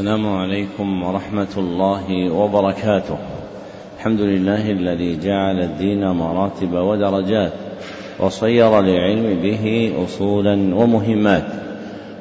السلام 0.00 0.36
عليكم 0.36 1.02
ورحمة 1.02 1.54
الله 1.56 2.30
وبركاته. 2.30 3.18
الحمد 3.98 4.20
لله 4.20 4.70
الذي 4.70 5.18
جعل 5.20 5.60
الدين 5.60 6.10
مراتب 6.10 6.72
ودرجات 6.72 7.52
وصير 8.20 8.80
للعلم 8.80 9.40
به 9.42 9.92
أصولا 10.04 10.74
ومهمات. 10.74 11.44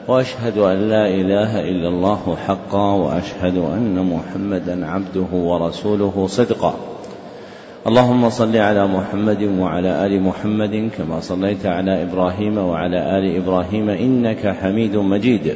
وأشهد 0.07 0.57
أن 0.57 0.89
لا 0.89 1.07
إله 1.07 1.69
إلا 1.69 1.87
الله 1.87 2.37
حقا 2.47 2.93
وأشهد 2.93 3.57
أن 3.57 3.95
محمدا 3.95 4.85
عبده 4.85 5.31
ورسوله 5.31 6.27
صدقا. 6.27 6.73
اللهم 7.87 8.29
صل 8.29 8.57
على 8.57 8.87
محمد 8.87 9.43
وعلى 9.59 10.05
آل 10.05 10.21
محمد 10.21 10.89
كما 10.97 11.19
صليت 11.19 11.65
على 11.65 12.03
إبراهيم 12.03 12.57
وعلى 12.57 13.17
آل 13.17 13.35
إبراهيم 13.35 13.89
إنك 13.89 14.55
حميد 14.61 14.95
مجيد 14.95 15.55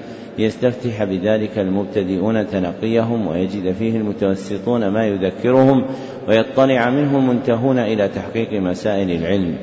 ليستفتح 0.41 1.03
بذلك 1.03 1.59
المبتدئون 1.59 2.47
تنقيهم 2.47 3.27
ويجد 3.27 3.71
فيه 3.79 3.97
المتوسطون 3.97 4.87
ما 4.87 5.07
يذكرهم 5.07 5.85
ويطلع 6.27 6.89
منه 6.89 7.17
المنتهون 7.17 7.79
إلى 7.79 8.07
تحقيق 8.07 8.61
مسائل 8.61 9.11
العلم. 9.11 9.55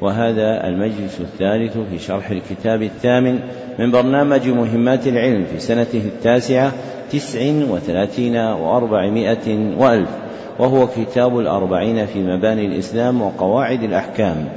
وهذا 0.00 0.68
المجلس 0.68 1.20
الثالث 1.20 1.78
في 1.90 1.98
شرح 1.98 2.30
الكتاب 2.30 2.82
الثامن 2.82 3.38
من 3.78 3.90
برنامج 3.90 4.48
مهمات 4.48 5.06
العلم 5.06 5.44
في 5.44 5.58
سنته 5.58 6.02
التاسعة 6.06 6.72
تسع 7.12 7.40
وثلاثين 7.70 8.36
وأربعمائة 8.36 9.76
وألف 9.78 10.10
وهو 10.58 10.86
كتاب 10.86 11.38
الأربعين 11.38 12.06
في 12.06 12.18
مباني 12.18 12.66
الإسلام 12.66 13.22
وقواعد 13.22 13.82
الأحكام. 13.82 14.48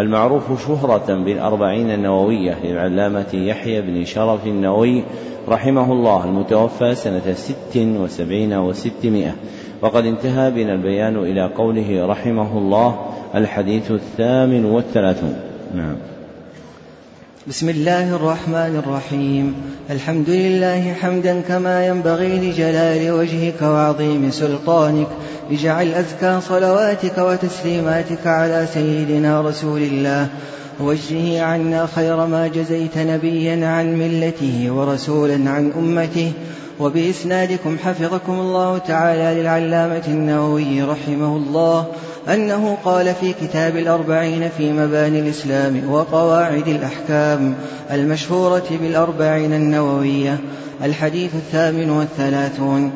المعروف 0.00 0.66
شهرة 0.66 1.14
بالأربعين 1.14 1.90
النووية 1.90 2.58
للعلامة 2.64 3.34
يحيى 3.34 3.80
بن 3.80 4.04
شرف 4.04 4.46
النووي 4.46 5.04
رحمه 5.48 5.92
الله 5.92 6.24
المتوفى 6.24 6.94
سنة 6.94 7.32
ست 7.32 7.76
وسبعين 7.76 8.52
وستمائة. 8.54 9.34
وقد 9.82 10.06
انتهى 10.06 10.50
بنا 10.50 10.74
البيان 10.74 11.16
إلى 11.16 11.46
قوله 11.46 12.06
رحمه 12.06 12.58
الله 12.58 13.06
الحديث 13.34 13.90
الثامن 13.90 14.64
والثلاثون. 14.64 15.36
نعم. 15.74 16.09
بسم 17.48 17.68
الله 17.68 18.16
الرحمن 18.16 18.82
الرحيم. 18.86 19.54
الحمد 19.90 20.30
لله 20.30 20.94
حمدا 21.00 21.40
كما 21.40 21.86
ينبغي 21.86 22.38
لجلال 22.38 23.12
وجهك 23.12 23.62
وعظيم 23.62 24.30
سلطانك. 24.30 25.06
اجعل 25.50 25.94
أزكى 25.94 26.40
صلواتك 26.40 27.18
وتسليماتك 27.18 28.26
على 28.26 28.66
سيدنا 28.74 29.40
رسول 29.40 29.82
الله. 29.82 30.28
وجه 30.80 31.42
عنا 31.42 31.88
خير 31.94 32.26
ما 32.26 32.46
جزيت 32.46 32.98
نبيا 32.98 33.66
عن 33.66 33.98
ملته 33.98 34.70
ورسولا 34.70 35.50
عن 35.50 35.72
أمته. 35.78 36.32
وبإسنادكم 36.80 37.76
حفظكم 37.84 38.32
الله 38.32 38.78
تعالى 38.78 39.40
للعلامة 39.40 40.02
النووي 40.08 40.82
رحمه 40.82 41.36
الله. 41.36 41.86
أنه 42.28 42.78
قال 42.84 43.14
في 43.14 43.32
كتاب 43.32 43.76
الأربعين 43.76 44.48
في 44.58 44.72
مباني 44.72 45.20
الإسلام 45.20 45.90
وقواعد 45.90 46.68
الأحكام 46.68 47.54
المشهورة 47.90 48.66
بالأربعين 48.70 49.52
النووية 49.52 50.38
الحديث 50.84 51.34
الثامن 51.34 51.90
والثلاثون. 51.90 52.92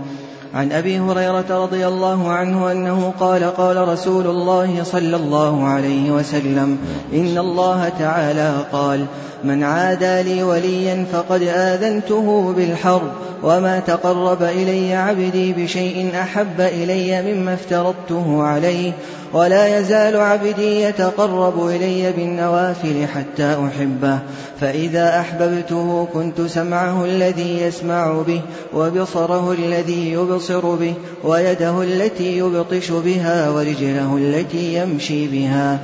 عن 0.55 0.73
أبي 0.73 0.99
هريرة 0.99 1.45
رضي 1.51 1.87
الله 1.87 2.29
عنه 2.29 2.73
أنه 2.73 3.13
قال 3.21 3.45
قال 3.45 3.89
رسول 3.89 4.27
الله 4.27 4.83
صلى 4.83 5.17
الله 5.17 5.65
عليه 5.65 6.11
وسلم 6.11 6.79
إن 7.13 7.39
الله 7.39 7.89
تعالى 7.99 8.55
قال 8.73 9.07
من 9.45 9.63
عادى 9.63 10.23
لي 10.23 10.43
وليا 10.43 11.07
فقد 11.13 11.43
آذنته 11.43 12.55
بالحرب 12.57 13.11
وما 13.43 13.81
تقرب 13.81 14.43
إلي 14.43 14.95
عبدي 14.95 15.53
بشيء 15.53 16.13
أحب 16.15 16.61
إلي 16.61 17.35
مما 17.35 17.55
افترضته 17.55 18.43
عليه 18.43 18.93
ولا 19.35 19.79
يزال 19.79 20.17
عبدي 20.17 20.81
يتقرب 20.81 21.67
إلي 21.67 22.13
بالنوافل 22.13 23.07
حتى 23.07 23.57
أحبه. 23.67 24.19
فإذا 24.61 25.21
أحببته 25.21 26.09
كنت 26.15 26.41
سمعه 26.41 27.05
الذي 27.05 27.61
يسمع 27.61 28.23
به 28.27 28.41
وبصره 28.75 29.53
الذي 29.53 30.13
يبصر 30.13 30.75
به 30.75 30.95
ويده 31.25 31.83
التي 31.83 32.39
يبطش 32.39 32.91
بها 32.91 33.51
ورجله 33.51 34.17
التي 34.17 34.75
يمشي 34.75 35.27
بها. 35.29 35.79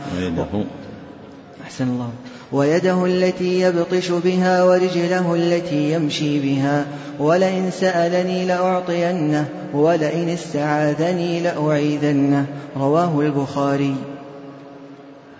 أحسن 1.64 1.84
الله. 1.84 2.10
ويده 2.52 3.06
التي 3.06 3.60
يبطش 3.60 4.10
بها 4.10 4.64
ورجله 4.64 5.34
التي 5.34 5.92
يمشي 5.92 6.40
بها 6.40 6.84
ولئن 7.18 7.70
سألني 7.70 8.44
لأعطينه 8.44 9.48
ولئن 9.74 10.28
استعاذني 10.28 11.40
لأعيذنه. 11.40 12.46
رواه 12.76 13.20
البخاري. 13.20 13.94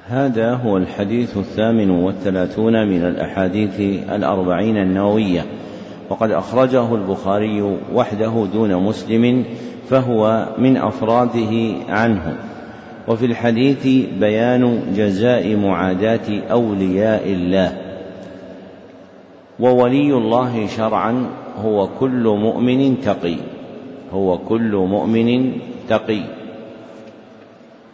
هذا 0.08 0.54
هو 0.54 0.76
الحديث 0.76 1.36
الثامن 1.36 1.90
والثلاثون 1.90 2.88
من 2.88 3.06
الأحاديث 3.06 3.80
الأربعين 4.10 4.76
النووية. 4.76 5.46
وقد 6.10 6.30
أخرجه 6.30 6.94
البخاري 6.94 7.78
وحده 7.94 8.46
دون 8.52 8.74
مسلم 8.74 9.44
فهو 9.90 10.48
من 10.58 10.76
أفراده 10.76 11.74
عنه. 11.88 12.49
وفي 13.08 13.26
الحديث 13.26 13.86
بيان 14.20 14.82
جزاء 14.96 15.56
معاداة 15.56 16.42
أولياء 16.50 17.32
الله. 17.32 17.76
وولي 19.60 20.14
الله 20.14 20.66
شرعا 20.66 21.26
هو 21.64 21.88
كل 22.00 22.24
مؤمن 22.28 23.00
تقي. 23.00 23.36
هو 24.12 24.38
كل 24.38 24.76
مؤمن 24.76 25.52
تقي. 25.88 26.22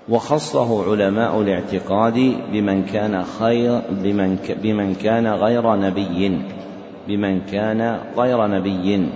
وخصه 0.08 0.90
علماء 0.90 1.40
الاعتقاد 1.40 2.32
بمن 2.52 2.82
كان 2.82 3.22
خير 3.22 3.80
بمن 3.90 4.38
بمن 4.62 4.94
كان 4.94 5.26
غير 5.26 5.76
نبي 5.76 6.38
بمن 7.08 7.40
كان 7.40 7.98
غير 8.16 8.46
نبي. 8.46 9.06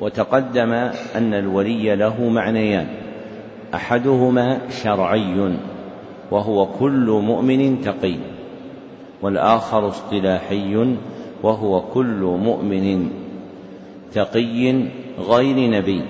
وتقدم 0.00 0.72
أن 1.16 1.34
الولي 1.34 1.96
له 1.96 2.28
معنيان. 2.28 2.86
أحدهما 3.74 4.60
شرعي 4.82 5.56
وهو 6.30 6.66
كل 6.66 7.20
مؤمن 7.24 7.80
تقي 7.80 8.16
والآخر 9.22 9.88
اصطلاحي 9.88 10.96
وهو 11.42 11.80
كل 11.80 12.38
مؤمن 12.44 13.10
تقي 14.12 14.84
غير 15.18 15.70
نبي. 15.70 16.02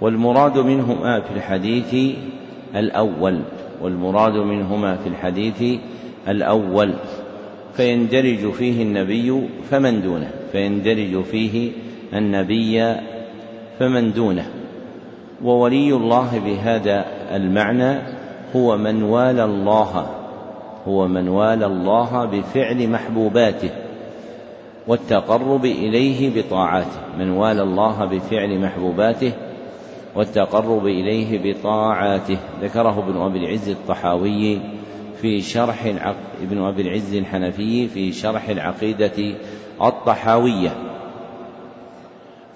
والمراد 0.00 0.58
منهما 0.58 1.20
في 1.20 1.30
الحديث 1.36 2.16
الأول 2.76 3.40
والمراد 3.82 4.32
منهما 4.32 4.96
في 4.96 5.08
الحديث 5.08 5.80
الأول 6.28 6.94
فيندرج 7.74 8.50
فيه 8.52 8.82
النبي 8.82 9.48
فمن 9.70 10.02
دونه 10.02 10.30
فيندرج 10.52 11.22
فيه 11.24 11.70
النبي 12.14 12.94
فمن 13.78 14.12
دونه. 14.12 14.57
وولي 15.44 15.92
الله 15.92 16.38
بهذا 16.38 17.04
المعنى 17.36 17.98
هو 18.56 18.76
من 18.76 19.02
والى 19.02 19.44
الله 19.44 20.06
هو 20.88 21.08
من 21.08 21.28
والى 21.28 21.66
الله 21.66 22.24
بفعل 22.24 22.88
محبوباته 22.88 23.70
والتقرب 24.86 25.64
إليه 25.64 26.42
بطاعاته 26.42 27.00
من 27.18 27.30
والى 27.30 27.62
الله 27.62 28.04
بفعل 28.04 28.58
محبوباته 28.58 29.32
والتقرب 30.14 30.86
إليه 30.86 31.52
بطاعاته. 31.52 32.38
ذكره 32.62 32.98
ابن 32.98 33.20
أبي 33.20 33.38
العز 33.38 33.68
الطحاوي 33.68 34.58
في 35.20 35.40
شرح 35.40 35.84
العق... 35.84 36.16
ابن 36.42 36.62
أبي 36.62 36.82
العز 36.82 37.14
الحنفي 37.14 37.88
في 37.88 38.12
شرح 38.12 38.48
العقيدة 38.48 39.34
الطحاوية. 39.82 40.70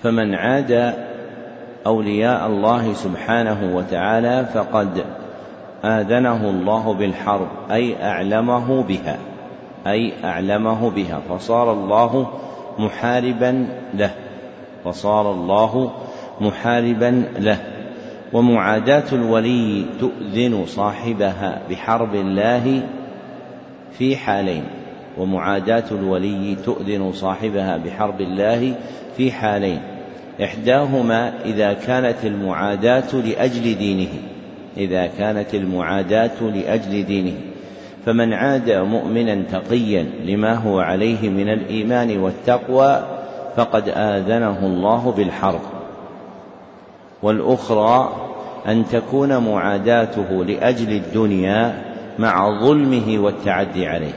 فمن 0.03 0.35
عاد 0.35 0.95
أولياء 1.87 2.47
الله 2.47 2.93
سبحانه 2.93 3.77
وتعالى 3.77 4.47
فقد 4.55 5.05
آذنه 5.85 6.51
الله 6.51 6.95
بالحرب 6.95 7.49
أي 7.71 8.05
أعلمه 8.05 8.83
بها 8.83 9.19
أي 9.87 10.13
أعلمه 10.25 10.91
بها 10.91 11.21
فصار 11.29 11.73
الله 11.73 12.29
محاربا 12.79 13.67
له 13.95 14.11
فصار 14.85 15.33
الله 15.33 15.93
محاربا 16.41 17.25
له. 17.39 17.59
ومعاداة 18.33 19.05
الولي 19.13 19.85
تؤذن 20.01 20.67
صاحبها 20.67 21.63
بحرب 21.71 22.15
الله 22.15 22.83
في 23.99 24.17
حالين 24.17 24.65
ومعاداة 25.19 25.85
الولي 25.91 26.57
تؤذن 26.65 27.13
صاحبها 27.13 27.77
بحرب 27.77 28.21
الله 28.21 28.75
في 29.17 29.33
حالين. 29.33 29.92
إحداهما 30.41 31.33
إذا 31.45 31.73
كانت 31.73 32.17
المعاداة 32.25 33.15
لأجل 33.15 33.79
دينه 33.79 34.09
إذا 34.77 35.07
كانت 35.07 35.55
المعاداة 35.55 36.43
لأجل 36.43 37.05
دينه. 37.05 37.35
فمن 38.07 38.33
عاد 38.33 38.71
مؤمنا 38.71 39.43
تقيا 39.53 40.07
لما 40.25 40.55
هو 40.55 40.81
عليه 40.81 41.29
من 41.29 41.49
الإيمان 41.49 42.19
والتقوى 42.19 43.03
فقد 43.57 43.89
آذنه 43.89 44.67
الله 44.67 45.15
بالحرب. 45.17 45.61
والأخرى 47.23 48.13
أن 48.69 48.85
تكون 48.93 49.39
معاداته 49.39 50.45
لأجل 50.45 50.93
الدنيا 50.93 51.83
مع 52.19 52.61
ظلمه 52.61 53.19
والتعدي 53.19 53.87
عليه. 53.87 54.15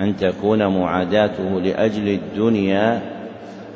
أن 0.00 0.16
تكون 0.16 0.66
معاداته 0.66 1.60
لأجل 1.60 2.08
الدنيا 2.08 3.13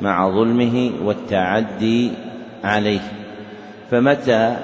مع 0.01 0.29
ظلمه 0.29 0.91
والتعدي 1.03 2.11
عليه. 2.63 3.11
فمتى 3.91 4.57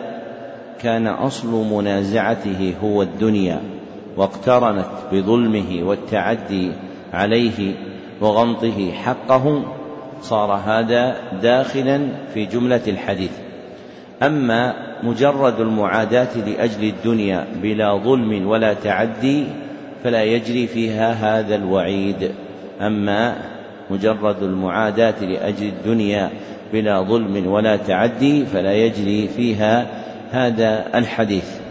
كان 0.82 1.08
أصل 1.08 1.74
منازعته 1.74 2.74
هو 2.84 3.02
الدنيا 3.02 3.62
واقترنت 4.18 4.86
بظلمه 5.12 5.80
والتعدي 5.84 6.72
عليه 7.14 7.74
وغمطه 8.22 8.92
حقه 8.92 9.64
صار 10.22 10.52
هذا 10.52 11.16
داخلا 11.42 12.08
في 12.34 12.46
جملة 12.46 12.82
الحديث. 12.88 13.32
أما 14.24 14.74
مجرد 15.04 15.60
المعاداة 15.60 16.38
لأجل 16.48 16.84
الدنيا 16.84 17.46
بلا 17.62 17.98
ظلم 17.98 18.48
ولا 18.48 18.74
تعدي 18.74 19.44
فلا 20.04 20.24
يجري 20.24 20.68
فيها 20.68 21.12
هذا 21.12 21.56
الوعيد. 21.56 22.32
أما 22.82 23.36
مجرد 23.90 24.44
المعاداة 24.44 25.26
لأجل 25.26 25.68
الدنيا 25.68 26.30
بلا 26.74 27.02
ظلم 27.02 27.48
ولا 27.48 27.76
تعدي 27.76 28.46
فلا 28.46 28.74
يجري 28.74 29.28
فيها 29.28 29.88
هذا 30.32 30.98
الحديث. 30.98 31.66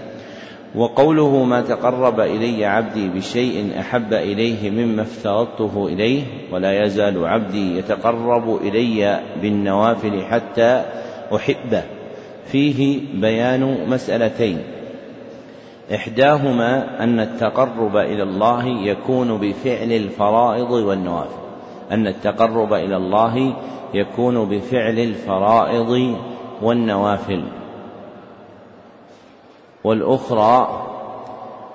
وقوله 0.75 1.45
ما 1.45 1.61
تقرب 1.61 2.21
إلي 2.21 2.65
عبدي 2.65 3.09
بشيء 3.09 3.81
أحب 3.81 4.13
إليه 4.13 4.71
مما 4.71 5.03
افترضته 5.03 5.89
إليه 5.89 6.23
ولا 6.53 6.85
يزال 6.85 7.27
عبدي 7.27 7.79
يتقرب 7.79 8.57
إلي 8.63 9.21
بالنوافل 9.43 10.23
حتى 10.23 10.85
احبه 11.37 11.83
فيه 12.47 13.01
بيان 13.15 13.89
مسألتين. 13.89 14.59
إحداهما 15.95 17.03
أن 17.05 17.21
التقرب 17.21 17.97
إلى 17.97 18.23
الله 18.23 18.67
يكون 18.67 19.39
بفعل 19.39 19.93
الفرائض 19.93 20.71
والنوافل. 20.71 21.44
أن 21.93 22.07
التقرب 22.07 22.73
إلى 22.73 22.97
الله 22.97 23.55
يكون 23.95 24.49
بفعل 24.49 24.99
الفرائض 24.99 26.17
والنوافل. 26.63 27.45
والأخرى 29.85 30.83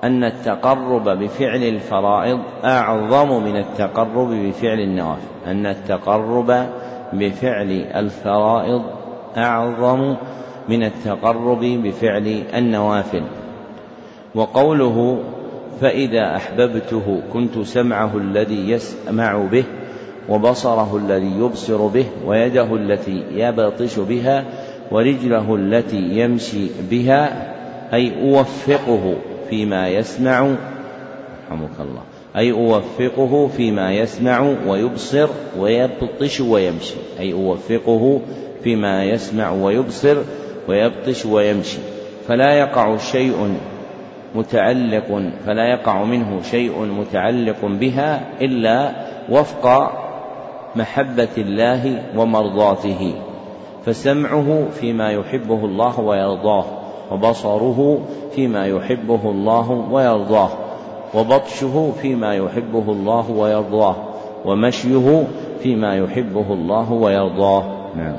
أن 0.03 0.23
التقرب 0.23 1.09
بفعل 1.09 1.63
الفرائض 1.63 2.39
أعظم 2.65 3.43
من 3.43 3.57
التقرب 3.57 4.29
بفعل 4.29 4.79
النوافل. 4.79 5.27
أن 5.47 5.65
التقرب 5.65 6.67
بفعل 7.13 7.71
الفرائض 7.95 8.81
أعظم 9.37 10.15
من 10.69 10.83
التقرب 10.83 11.59
بفعل 11.59 12.43
النوافل. 12.55 13.23
وقوله 14.35 15.19
فإذا 15.81 16.35
أحببته 16.35 17.21
كنت 17.33 17.59
سمعه 17.59 18.17
الذي 18.17 18.69
يسمع 18.69 19.37
به 19.51 19.63
وبصره 20.29 20.97
الذي 20.97 21.31
يبصر 21.39 21.87
به 21.87 22.05
ويده 22.25 22.75
التي 22.75 23.23
يبطش 23.31 23.99
بها 23.99 24.45
ورجله 24.91 25.55
التي 25.55 26.01
يمشي 26.19 26.67
بها 26.91 27.53
أي 27.93 28.21
أوفقه 28.21 29.15
فيما 29.49 29.89
يسمع 29.89 30.55
رحمك 31.51 31.79
الله 31.79 32.01
أي 32.37 32.51
أوفقه 32.51 33.47
فيما 33.47 33.93
يسمع 33.93 34.55
ويبصر 34.67 35.29
ويبطش 35.57 36.41
ويمشي 36.41 36.95
أي 37.19 37.33
أوفقه 37.33 38.21
فيما 38.63 39.03
يسمع 39.03 39.51
ويبصر 39.51 40.17
ويبطش 40.67 41.25
ويمشي. 41.25 41.77
فلا 42.27 42.53
يقع 42.53 42.97
شيء 42.97 43.57
متعلق 44.35 45.21
فلا 45.45 45.71
يقع 45.71 46.03
منه 46.03 46.41
شيء 46.41 46.81
متعلق 46.81 47.65
بها 47.65 48.21
إلا 48.41 48.91
وفق 49.29 49.98
محبة 50.75 51.35
الله 51.37 52.03
ومرضاته 52.17 53.13
فسمعه 53.85 54.67
فيما 54.79 55.11
يحبه 55.11 55.65
الله 55.65 55.99
ويرضاه 55.99 56.65
وبصره 57.11 57.99
فيما 58.35 58.65
يحبه 58.67 59.19
الله 59.23 59.71
ويرضاه 59.91 60.49
وبطشه 61.13 61.91
فيما 62.01 62.35
يحبه 62.35 62.91
الله 62.91 63.31
ويرضاه 63.31 63.95
ومشيه 64.45 65.27
فيما 65.63 65.95
يحبه 65.95 66.53
الله 66.53 66.91
ويرضاه. 66.91 67.63
نعم. 67.95 68.15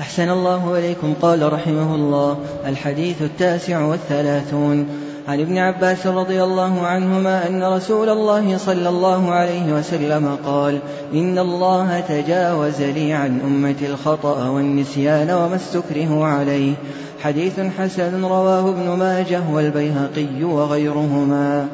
أحسن 0.00 0.30
الله 0.30 0.78
إليكم 0.78 1.14
قال 1.22 1.52
رحمه 1.52 1.94
الله 1.94 2.36
الحديث 2.66 3.22
التاسع 3.22 3.86
والثلاثون. 3.86 4.88
عن 5.28 5.40
ابن 5.40 5.58
عباس 5.58 6.06
رضي 6.06 6.42
الله 6.42 6.80
عنهما 6.80 7.48
أن 7.48 7.62
رسول 7.62 8.08
الله 8.08 8.56
صلى 8.56 8.88
الله 8.88 9.30
عليه 9.30 9.72
وسلم 9.72 10.36
قال 10.46 10.78
إن 11.14 11.38
الله 11.38 12.00
تجاوز 12.00 12.82
لي 12.82 13.12
عن 13.12 13.40
أمتي 13.40 13.86
الخطأ 13.86 14.48
والنسيان 14.48 15.30
وما 15.30 15.56
استكره 15.56 16.24
عليه. 16.24 16.72
حديث 17.20 17.60
حسن 17.78 18.24
رواه 18.24 18.68
ابن 18.68 18.98
ماجه 18.98 19.40
والبيهقي 19.52 20.44
وغيرهما. 20.44 21.66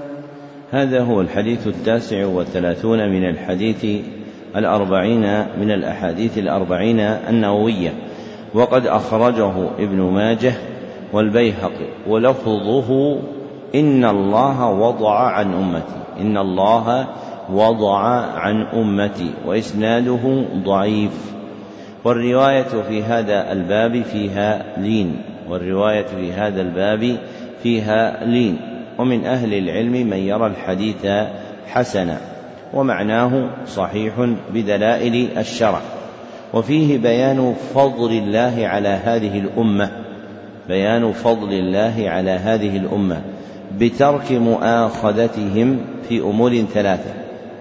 هذا 0.71 1.01
هو 1.01 1.21
الحديث 1.21 1.67
التاسع 1.67 2.27
والثلاثون 2.27 2.99
من 2.99 3.29
الحديث 3.29 4.05
الأربعين 4.57 5.47
من 5.61 5.71
الأحاديث 5.71 6.39
الأربعين 6.39 7.01
النووية. 7.01 7.93
وقد 8.55 8.87
أخرجه 8.87 9.53
ابن 9.79 10.01
ماجه 10.01 10.55
والبيهقي 11.13 11.89
ولفظه 12.09 13.19
إن 13.75 14.05
الله 14.05 14.71
وضع 14.71 15.19
عن 15.19 15.55
أمتي. 15.55 16.21
إن 16.21 16.39
الله 16.39 17.07
وضع 17.53 17.99
عن 18.37 18.63
أمتي. 18.63 19.31
وإسناده 19.47 20.45
ضعيف. 20.65 21.35
والرواية 22.05 22.63
في 22.89 23.03
هذا 23.03 23.53
الباب 23.53 24.03
فيها 24.03 24.63
لين. 24.77 25.17
والرواية 25.49 26.07
في 26.07 26.33
هذا 26.33 26.61
الباب 26.61 27.17
فيها 27.63 28.25
لين. 28.25 28.57
ومن 28.99 29.25
أهل 29.25 29.55
العلم 29.55 29.93
من 29.93 30.17
يرى 30.17 30.47
الحديث 30.47 31.07
حسنا. 31.67 32.19
ومعناه 32.75 33.51
صحيح 33.67 34.13
بدلائل 34.55 35.29
الشرع. 35.39 35.81
وفيه 36.55 36.99
بيان 36.99 37.55
فضل 37.75 38.13
الله 38.13 38.67
على 38.67 38.89
هذه 38.89 39.39
الأمة. 39.39 39.91
بيان 40.69 41.13
فضل 41.13 41.53
الله 41.53 42.05
على 42.07 42.31
هذه 42.31 42.77
الأمة. 42.77 43.23
بترك 43.77 44.33
مؤاخذتهم 44.33 45.79
في 46.09 46.21
أمور 46.21 46.57
ثلاثة. 46.75 47.11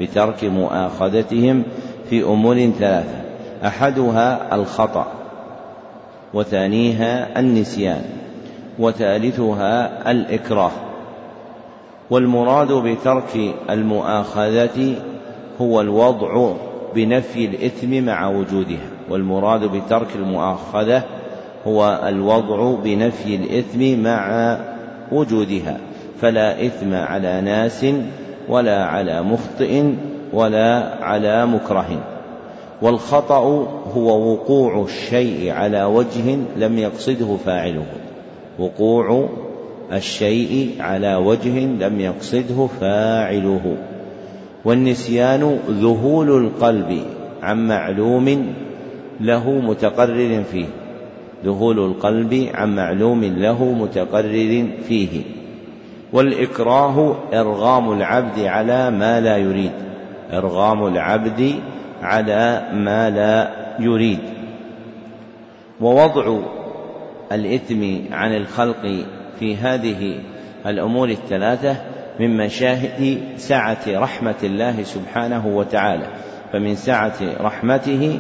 بترك 0.01 0.43
مؤاخذتهم 0.43 1.63
في 2.09 2.23
أمور 2.23 2.69
ثلاثة. 2.79 3.21
أحدها 3.65 4.55
الخطأ 4.55 5.07
وثانيها 6.33 7.39
النسيان 7.39 8.01
وثالثها 8.79 10.11
الإكراه. 10.11 10.71
والمراد 12.09 12.71
بترك 12.71 13.53
المؤاخذة 13.69 14.95
هو 15.61 15.81
الوضع 15.81 16.53
بنفي 16.95 17.45
الإثم 17.45 18.03
مع 18.03 18.27
وجودها. 18.27 18.87
والمراد 19.09 19.63
بترك 19.63 20.07
المؤاخذة 20.15 21.03
هو 21.67 22.01
الوضع 22.07 22.75
بنفي 22.83 23.35
الإثم 23.35 24.03
مع 24.03 24.57
وجودها. 25.11 25.77
فلا 26.21 26.65
إثم 26.65 26.93
على 26.93 27.41
ناس 27.41 27.86
ولا 28.50 28.86
على 28.86 29.21
مخطئ 29.21 29.83
ولا 30.33 30.95
على 31.01 31.45
مكره. 31.45 32.03
والخطأ 32.81 33.38
هو 33.95 34.31
وقوع 34.31 34.83
الشيء 34.83 35.51
على 35.51 35.83
وجه 35.83 36.38
لم 36.57 36.77
يقصده 36.77 37.38
فاعله. 37.45 37.86
وقوع 38.59 39.29
الشيء 39.93 40.75
على 40.79 41.15
وجه 41.15 41.59
لم 41.59 42.00
يقصده 42.00 42.67
فاعله. 42.81 43.77
والنسيان 44.65 45.59
ذهول 45.69 46.45
القلب 46.45 47.01
عن 47.41 47.67
معلوم 47.67 48.53
له 49.21 49.50
متقرر 49.50 50.43
فيه. 50.51 50.65
ذهول 51.45 51.79
القلب 51.79 52.47
عن 52.53 52.75
معلوم 52.75 53.24
له 53.24 53.63
متقرر 53.63 54.67
فيه. 54.88 55.37
والإكراه 56.13 57.15
إرغام 57.33 57.91
العبد 57.91 58.39
على 58.39 58.91
ما 58.91 59.21
لا 59.21 59.37
يريد. 59.37 59.71
إرغام 60.33 60.87
العبد 60.87 61.53
على 62.01 62.69
ما 62.73 63.09
لا 63.09 63.49
يريد. 63.79 64.19
ووضع 65.81 66.39
الإثم 67.31 68.13
عن 68.13 68.35
الخلق 68.35 69.05
في 69.39 69.55
هذه 69.55 70.19
الأمور 70.67 71.09
الثلاثة 71.09 71.75
من 72.19 72.37
مشاهد 72.37 73.21
سعة 73.37 73.83
رحمة 73.87 74.35
الله 74.43 74.83
سبحانه 74.83 75.47
وتعالى. 75.47 76.07
فمن 76.53 76.75
سعة 76.75 77.15
رحمته 77.41 78.19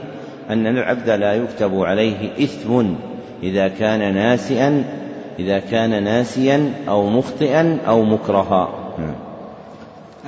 أن 0.49 0.67
العبد 0.67 1.09
لا 1.09 1.33
يكتب 1.33 1.79
عليه 1.79 2.31
إثم 2.43 2.85
إذا 3.43 3.67
كان 3.67 4.15
ناسئا 4.15 4.83
إذا 5.39 5.59
كان 5.59 6.03
ناسيا 6.03 6.73
أو 6.87 7.09
مخطئا 7.09 7.79
أو 7.87 8.03
مكرها. 8.03 8.69
نعم. 8.97 9.15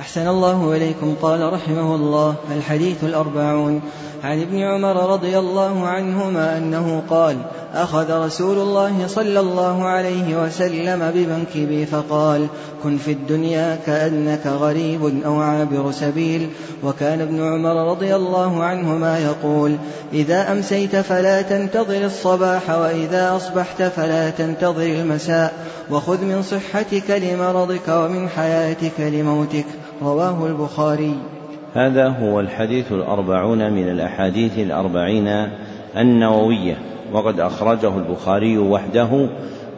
أحسن 0.00 0.28
الله 0.28 0.76
إليكم. 0.76 1.14
قال 1.22 1.52
رحمه 1.52 1.94
الله 1.94 2.34
الحديث 2.56 3.04
الأربعون. 3.04 3.80
عن 4.24 4.40
ابن 4.40 4.62
عمر 4.62 5.12
رضي 5.12 5.38
الله 5.38 5.86
عنهما 5.86 6.58
أنه 6.58 7.02
قال 7.10 7.36
أخذ 7.74 8.24
رسول 8.24 8.58
الله 8.58 9.06
صلى 9.06 9.40
الله 9.40 9.84
عليه 9.84 10.44
وسلم 10.44 11.10
بمنكبي 11.14 11.86
فقال 11.86 12.46
كن 12.82 12.96
في 12.96 13.12
الدنيا 13.12 13.78
كأنك 13.86 14.46
غريب 14.46 15.22
أو 15.24 15.40
عابر 15.40 15.92
سبيل. 15.92 16.48
وكان 16.84 17.20
ابن 17.20 17.42
عمر 17.42 17.90
رضي 17.90 18.16
الله 18.16 18.64
عنهما 18.64 19.18
يقول 19.18 19.76
إذا 20.12 20.52
أمسيت 20.52 20.96
فلا 20.96 21.42
تنتظر 21.42 22.04
الصباح 22.04 22.70
وإذا 22.70 23.36
أصبحت 23.36 23.82
فلا 23.82 24.30
تنتظر 24.30 24.82
المساء 24.82 25.52
وخذ 25.90 26.24
من 26.24 26.42
صحتك 26.42 27.10
لمرضك 27.10 27.88
ومن 27.88 28.28
حياتك 28.28 29.00
لموتك. 29.00 29.66
رواه 30.02 30.46
البخاري. 30.46 31.39
هذا 31.74 32.08
هو 32.08 32.40
الحديث 32.40 32.92
الأربعون 32.92 33.72
من 33.72 33.88
الأحاديث 33.88 34.58
الأربعين 34.58 35.48
النووية 35.96 36.76
وقد 37.12 37.40
أخرجه 37.40 37.98
البخاري 37.98 38.58
وحده 38.58 39.28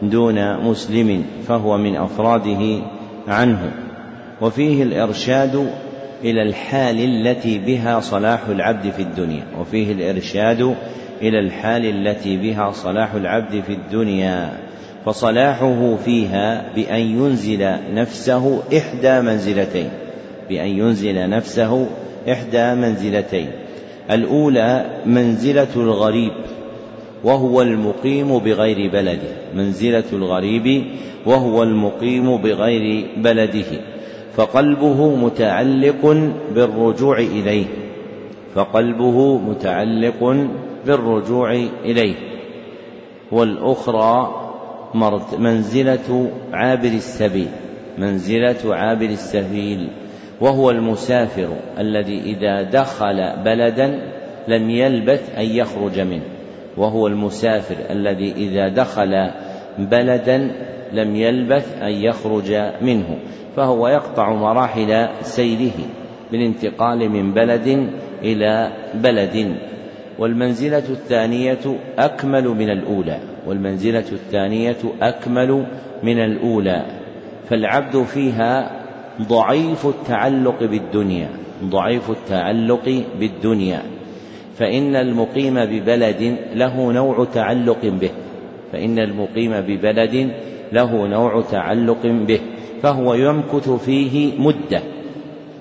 دون 0.02 0.56
مسلم 0.56 1.24
فهو 1.48 1.78
من 1.78 1.96
أفراده 1.96 2.82
عنه. 3.28 3.72
وفيه 4.40 4.82
الإرشاد 4.82 5.70
إلى 6.24 6.42
الحال 6.42 7.04
التي 7.04 7.58
بها 7.58 8.00
صلاح 8.00 8.40
العبد 8.48 8.90
في 8.90 9.02
الدنيا. 9.02 9.42
وفيه 9.60 9.92
الإرشاد 9.92 10.74
إلى 11.22 11.38
الحال 11.38 11.84
التي 11.84 12.36
بها 12.36 12.70
صلاح 12.70 13.14
العبد 13.14 13.62
في 13.66 13.72
الدنيا. 13.72 14.52
فصلاحه 15.04 15.96
فيها 16.04 16.64
بأن 16.74 17.00
ينزل 17.00 17.70
نفسه 17.94 18.62
إحدى 18.76 19.20
منزلتين. 19.20 19.90
بأن 20.52 20.68
ينزل 20.68 21.30
نفسه 21.30 21.86
إحدى 22.28 22.74
منزلتين. 22.74 23.50
الأولى 24.10 25.00
منزلة 25.06 25.68
الغريب 25.76 26.32
وهو 27.24 27.62
المقيم 27.62 28.38
بغير 28.38 28.90
بلده. 28.92 29.32
منزلة 29.54 30.04
الغريب 30.12 30.84
وهو 31.26 31.62
المقيم 31.62 32.36
بغير 32.36 33.06
بلده. 33.16 33.70
فقلبه 34.36 35.16
متعلق 35.16 36.32
بالرجوع 36.54 37.18
إليه. 37.18 37.66
فقلبه 38.54 39.38
متعلق 39.38 40.48
بالرجوع 40.86 41.52
إليه. 41.84 42.14
والأخرى 43.32 44.34
منزلة 45.38 46.30
عابر 46.52 46.88
السبيل. 46.88 47.48
منزلة 47.98 48.74
عابر 48.74 49.06
السبيل. 49.06 49.88
وهو 50.42 50.70
المسافر 50.70 51.48
الذي 51.78 52.20
إذا 52.20 52.62
دخل 52.62 53.42
بلدا 53.44 54.12
لم 54.48 54.70
يلبث 54.70 55.38
أن 55.38 55.44
يخرج 55.44 56.00
منه. 56.00 56.22
وهو 56.76 57.06
المسافر 57.06 57.76
الذي 57.90 58.32
إذا 58.32 58.68
دخل 58.68 59.30
بلدا 59.78 60.50
لم 60.92 61.16
يلبث 61.16 61.82
أن 61.82 61.92
يخرج 61.92 62.52
منه. 62.82 63.18
فهو 63.56 63.88
يقطع 63.88 64.32
مراحل 64.32 65.08
سيره 65.22 65.78
بالانتقال 66.32 67.08
من 67.10 67.32
بلد 67.32 67.88
إلى 68.22 68.72
بلد. 68.94 69.56
والمنزلة 70.18 70.88
الثانية 70.88 71.76
أكمل 71.98 72.44
من 72.44 72.70
الأولى. 72.70 73.18
والمنزلة 73.46 74.04
الثانية 74.12 74.78
أكمل 75.02 75.66
من 76.02 76.18
الأولى. 76.18 76.82
فالعبد 77.48 78.02
فيها 78.02 78.81
ضعيف 79.20 79.86
التعلق 79.86 80.64
بالدنيا 80.64 81.28
ضعيف 81.64 82.10
التعلق 82.10 83.04
بالدنيا. 83.20 83.82
فإن 84.58 84.96
المقيم 84.96 85.54
ببلد 85.54 86.36
له 86.54 86.92
نوع 86.92 87.24
تعلق 87.34 87.78
به. 87.82 88.10
فإن 88.72 88.98
المقيم 88.98 89.52
ببلد 89.60 90.30
له 90.72 91.06
نوع 91.06 91.42
تعلق 91.50 92.06
به. 92.06 92.40
فهو 92.82 93.14
يمكث 93.14 93.70
فيه 93.70 94.38
مدة. 94.38 94.82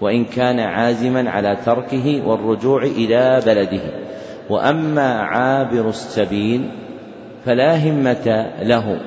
وإن 0.02 0.26
كان 0.26 0.60
عازما 0.60 1.30
على 1.30 1.58
تركه 1.66 2.28
والرجوع 2.28 2.84
إلى 2.84 3.42
بلده. 3.46 3.82
وأما 4.50 5.22
عابر 5.22 5.90
السبيل 5.90 6.70
فلا 7.46 7.90
همة 7.90 8.52
له 8.62 9.00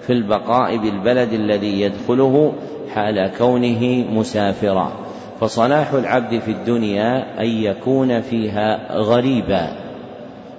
في 0.00 0.12
البقاء 0.12 0.76
بالبلد 0.76 1.32
الذي 1.32 1.80
يدخله 1.80 2.52
حال 2.94 3.30
كونه 3.38 4.04
مسافرا. 4.12 4.92
فصلاح 5.40 5.92
العبد 5.92 6.38
في 6.38 6.50
الدنيا 6.50 7.40
أن 7.40 7.46
يكون 7.46 8.20
فيها 8.20 8.98
غريبا 8.98 9.68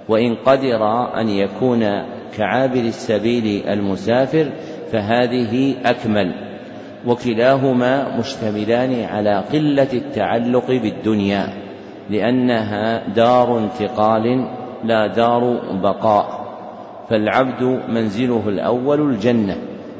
وإن 0.08 0.34
قدر 0.34 1.14
أن 1.20 1.28
يكون 1.28 1.84
كعابر 2.36 2.80
السبيل 2.80 3.68
المسافر 3.68 4.50
فهذه 4.92 5.74
أكمل. 5.84 6.34
وكلاهما 7.06 8.18
مشتملان 8.18 9.04
على 9.04 9.44
قلة 9.52 9.92
التعلق 9.92 10.66
بالدنيا 10.66 11.48
لأنها 12.10 13.08
دار 13.08 13.58
انتقال 13.58 14.48
لا 14.84 15.06
دار 15.06 15.60
بقاء. 15.82 16.48
فالعبد 17.10 17.80
منزله 17.88 18.48
الأول 18.48 19.00
الجنة. 19.00 19.56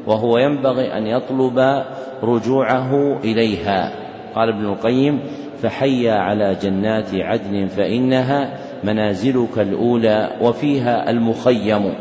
وهو 0.07 0.37
ينبغي 0.37 0.97
أن 0.97 1.07
يطلب 1.07 1.83
رجوعه 2.23 3.17
إليها. 3.23 3.91
قال 4.35 4.49
ابن 4.49 4.65
القيم 4.65 5.19
فحيا 5.61 6.13
على 6.13 6.55
جنات 6.61 7.09
عدن 7.13 7.67
فإنها 7.67 8.59
منازلك 8.83 9.59
الأولى 9.59 10.29
وفيها 10.41 11.09
المخيم. 11.09 11.93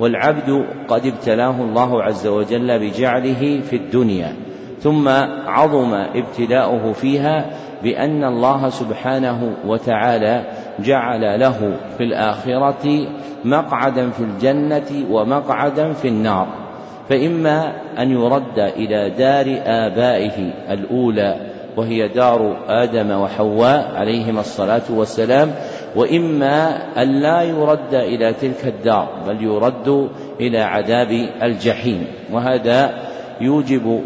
والعبد 0.00 0.66
قد 0.88 1.06
ابتلاه 1.06 1.60
الله 1.60 2.02
عز 2.02 2.26
وجل 2.26 2.78
بجعله 2.78 3.60
في 3.60 3.76
الدنيا 3.76 4.36
ثم 4.80 5.08
عظم 5.46 5.94
ابتلاؤه 5.94 6.92
فيها 6.92 7.50
بأن 7.82 8.24
الله 8.24 8.68
سبحانه 8.68 9.56
وتعالى 9.66 10.44
جعل 10.80 11.40
له 11.40 11.76
في 11.98 12.04
الآخرة 12.04 13.06
مقعدا 13.44 14.10
في 14.10 14.20
الجنة 14.20 15.06
ومقعدا 15.10 15.92
في 15.92 16.08
النار. 16.08 16.61
فإما 17.08 17.72
أن 17.98 18.10
يرد 18.10 18.58
إلى 18.58 19.10
دار 19.10 19.62
آبائه 19.66 20.52
الأولى 20.70 21.52
وهي 21.76 22.08
دار 22.08 22.56
آدم 22.68 23.10
وحواء 23.10 23.92
عليهما 23.94 24.40
الصلاة 24.40 24.82
والسلام 24.90 25.54
وإما 25.96 26.78
أن 27.02 27.20
لا 27.20 27.42
يرد 27.42 27.94
إلى 27.94 28.32
تلك 28.32 28.66
الدار 28.66 29.08
بل 29.26 29.44
يرد 29.44 30.08
إلى 30.40 30.58
عذاب 30.58 31.28
الجحيم. 31.42 32.06
وهذا 32.32 32.94
يوجب 33.40 34.02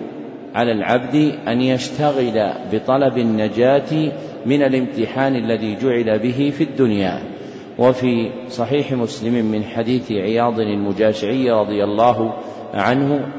على 0.55 0.73
العبد 0.73 1.33
أن 1.49 1.61
يشتغل 1.61 2.51
بطلب 2.73 3.19
النجاة 3.19 4.13
من 4.47 4.63
الامتحان 4.63 5.37
الذي 5.37 5.77
جعل 5.83 6.19
به 6.19 6.53
في 6.59 6.65
الدنيا. 6.65 7.19
وفي 7.79 8.31
صحيح 8.49 8.93
مسلم 8.93 9.45
من 9.45 9.65
حديث 9.65 10.13
عياض 10.13 10.61
المجاشعي 10.61 11.51
رضي 11.51 11.85
الله 11.85 12.21
عنه 12.21 12.56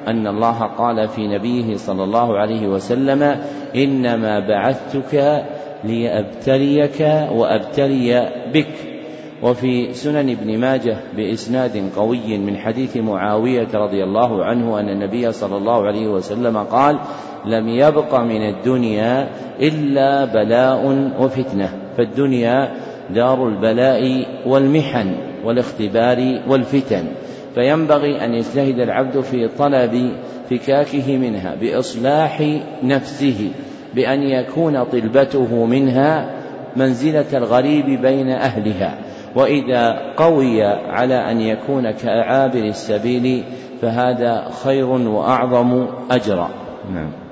أن 0.07 0.27
الله 0.27 0.63
قال 0.63 1.07
في 1.07 1.27
نبيه 1.27 1.75
صلى 1.75 2.03
الله 2.03 2.37
عليه 2.37 2.67
وسلم 2.67 3.35
إنما 3.75 4.39
بعثتك 4.39 5.43
لأبتليك 5.83 7.01
وأبتلي 7.31 8.31
بك. 8.53 8.97
وفي 9.43 9.93
سنن 9.93 10.29
ابن 10.29 10.57
ماجه 10.57 10.97
بإسناد 11.17 11.89
قوي 11.95 12.37
من 12.37 12.57
حديث 12.57 12.97
معاوية 12.97 13.67
رضي 13.73 14.03
الله 14.03 14.45
عنه 14.45 14.79
أن 14.79 14.89
النبي 14.89 15.31
صلى 15.31 15.57
الله 15.57 15.87
عليه 15.87 16.07
وسلم 16.07 16.57
قال 16.57 16.99
لم 17.45 17.69
يبق 17.69 18.19
من 18.19 18.49
الدنيا 18.49 19.29
إلا 19.59 20.25
بلاء 20.25 21.11
وفتنة 21.19 21.69
فالدنيا 21.97 22.71
دار 23.09 23.47
البلاء 23.47 24.25
والمحن 24.45 25.15
والاختبار 25.45 26.41
والفتن. 26.47 27.05
فينبغي 27.57 28.25
أن 28.25 28.33
يجتهد 28.33 28.79
العبد 28.79 29.21
في 29.21 29.47
طلب 29.47 30.11
فكاكه 30.49 31.17
منها 31.17 31.55
بإصلاح 31.61 32.59
نفسه 32.83 33.51
بأن 33.95 34.21
يكون 34.21 34.83
طلبته 34.83 35.65
منها 35.65 36.29
منزلة 36.75 37.37
الغريب 37.37 38.01
بين 38.01 38.29
أهلها. 38.29 38.97
وإذا 39.35 40.13
قوي 40.17 40.63
على 40.63 41.31
أن 41.31 41.41
يكون 41.41 41.91
كعابر 41.91 42.63
السبيل 42.63 43.43
فهذا 43.81 44.49
خير 44.63 44.85
وأعظم 44.85 45.87
أجرا. 46.11 46.49
نعم. 46.93 47.26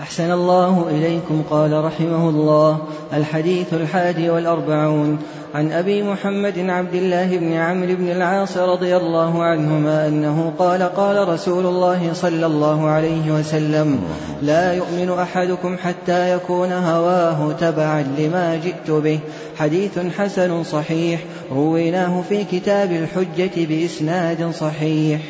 أحسن 0.00 0.30
الله 0.30 0.86
إليكم 0.90 1.42
قال 1.50 1.84
رحمه 1.84 2.28
الله. 2.28 2.78
الحديث 3.12 3.74
الحادي 3.74 4.30
والأربعون. 4.30 5.18
عن 5.54 5.72
أبي 5.72 6.02
محمد 6.02 6.58
عبد 6.58 6.94
الله 6.94 7.36
بن 7.36 7.52
عمرو 7.52 7.94
بن 7.94 8.10
العاص 8.10 8.56
رضي 8.56 8.96
الله 8.96 9.42
عنهما 9.42 10.08
أنه 10.08 10.52
قال 10.58 10.82
قال 10.82 11.28
رسول 11.28 11.66
الله 11.66 12.10
صلى 12.12 12.46
الله 12.46 12.88
عليه 12.88 13.32
وسلم 13.32 14.00
لا 14.42 14.72
يؤمن 14.72 15.18
أحدكم 15.18 15.76
حتى 15.76 16.32
يكون 16.32 16.72
هواه 16.72 17.52
تبعا 17.52 18.02
لما 18.18 18.56
جئت 18.56 18.90
به. 18.90 19.20
حديث 19.56 19.98
حسن 19.98 20.64
صحيح 20.64 21.20
رويناه 21.52 22.22
في 22.28 22.44
كتاب 22.44 22.92
الحجة 22.92 23.50
بإسناد 23.56 24.50
صحيح. 24.50 25.20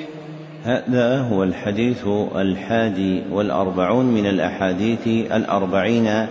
هذا 0.64 1.20
هو 1.20 1.42
الحديث 1.42 2.06
الحادي 2.36 3.22
والأربعون 3.32 4.06
من 4.06 4.26
الأحاديث 4.26 5.06
الأربعين 5.06 6.26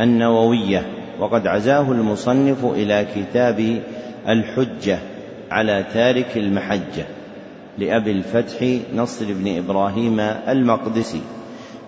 النووية 0.00 0.86
وقد 1.20 1.46
عزاه 1.46 1.92
المصنف 1.92 2.64
إلى 2.64 3.06
كتاب 3.16 3.82
الحجة 4.28 4.98
على 5.50 5.84
تارك 5.94 6.36
المحجة 6.36 7.04
لأبي 7.78 8.10
الفتح 8.10 8.78
نصر 8.94 9.24
بن 9.28 9.56
إبراهيم 9.56 10.20
المقدسي 10.48 11.20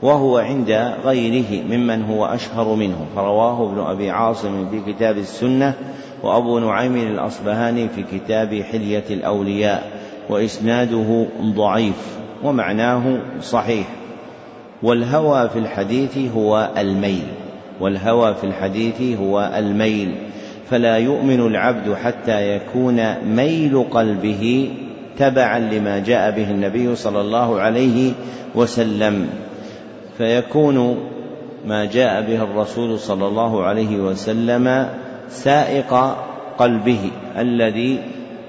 وهو 0.03 0.39
عند 0.39 0.95
غيره 1.05 1.63
ممن 1.63 2.03
هو 2.03 2.27
أشهر 2.27 2.75
منه. 2.75 3.07
فرواه 3.17 3.71
ابن 3.71 3.81
أبي 3.81 4.11
عاصم 4.11 4.71
في 4.71 4.93
كتاب 4.93 5.19
السنة 5.19 5.75
وأبو 6.23 6.59
نعيم 6.59 6.97
الأصبهاني 6.97 7.89
في 7.89 8.03
كتاب 8.03 8.63
حلية 8.73 9.05
الأولياء. 9.11 9.94
وإسناده 10.31 11.26
ضعيف 11.43 12.19
ومعناه 12.45 13.19
صحيح. 13.43 13.87
والهوى 14.83 15.49
في 15.49 15.59
الحديث 15.59 16.19
هو 16.37 16.71
الميل. 16.78 17.26
والهوى 17.81 18.35
في 18.35 18.45
الحديث 18.45 19.19
هو 19.21 19.50
الميل. 19.57 20.14
فلا 20.71 20.97
يؤمن 20.97 21.40
العبد 21.40 21.95
حتى 21.95 22.57
يكون 22.57 23.14
ميل 23.37 23.85
قلبه 23.90 24.71
تبعا 25.19 25.59
لما 25.59 25.99
جاء 25.99 26.31
به 26.31 26.50
النبي 26.50 26.97
صلى 26.97 27.21
الله 27.21 27.61
عليه 27.61 28.12
وسلم. 28.54 29.28
فيكون 30.19 30.97
ما 31.67 31.84
جاء 31.84 32.23
به 32.23 32.43
الرسول 32.43 32.99
صلى 32.99 33.26
الله 33.26 33.63
عليه 33.63 33.97
وسلم 33.97 34.89
سائق 35.28 36.17
قلبه 36.58 37.10
الذي 37.39 37.99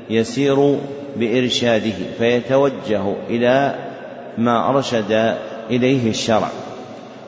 يسير 0.09 0.77
بإرشاده 1.15 1.93
فيتوجه 2.17 3.13
إلى 3.29 3.75
ما 4.37 4.69
أرشد 4.69 5.35
إليه 5.69 6.09
الشرع. 6.09 6.49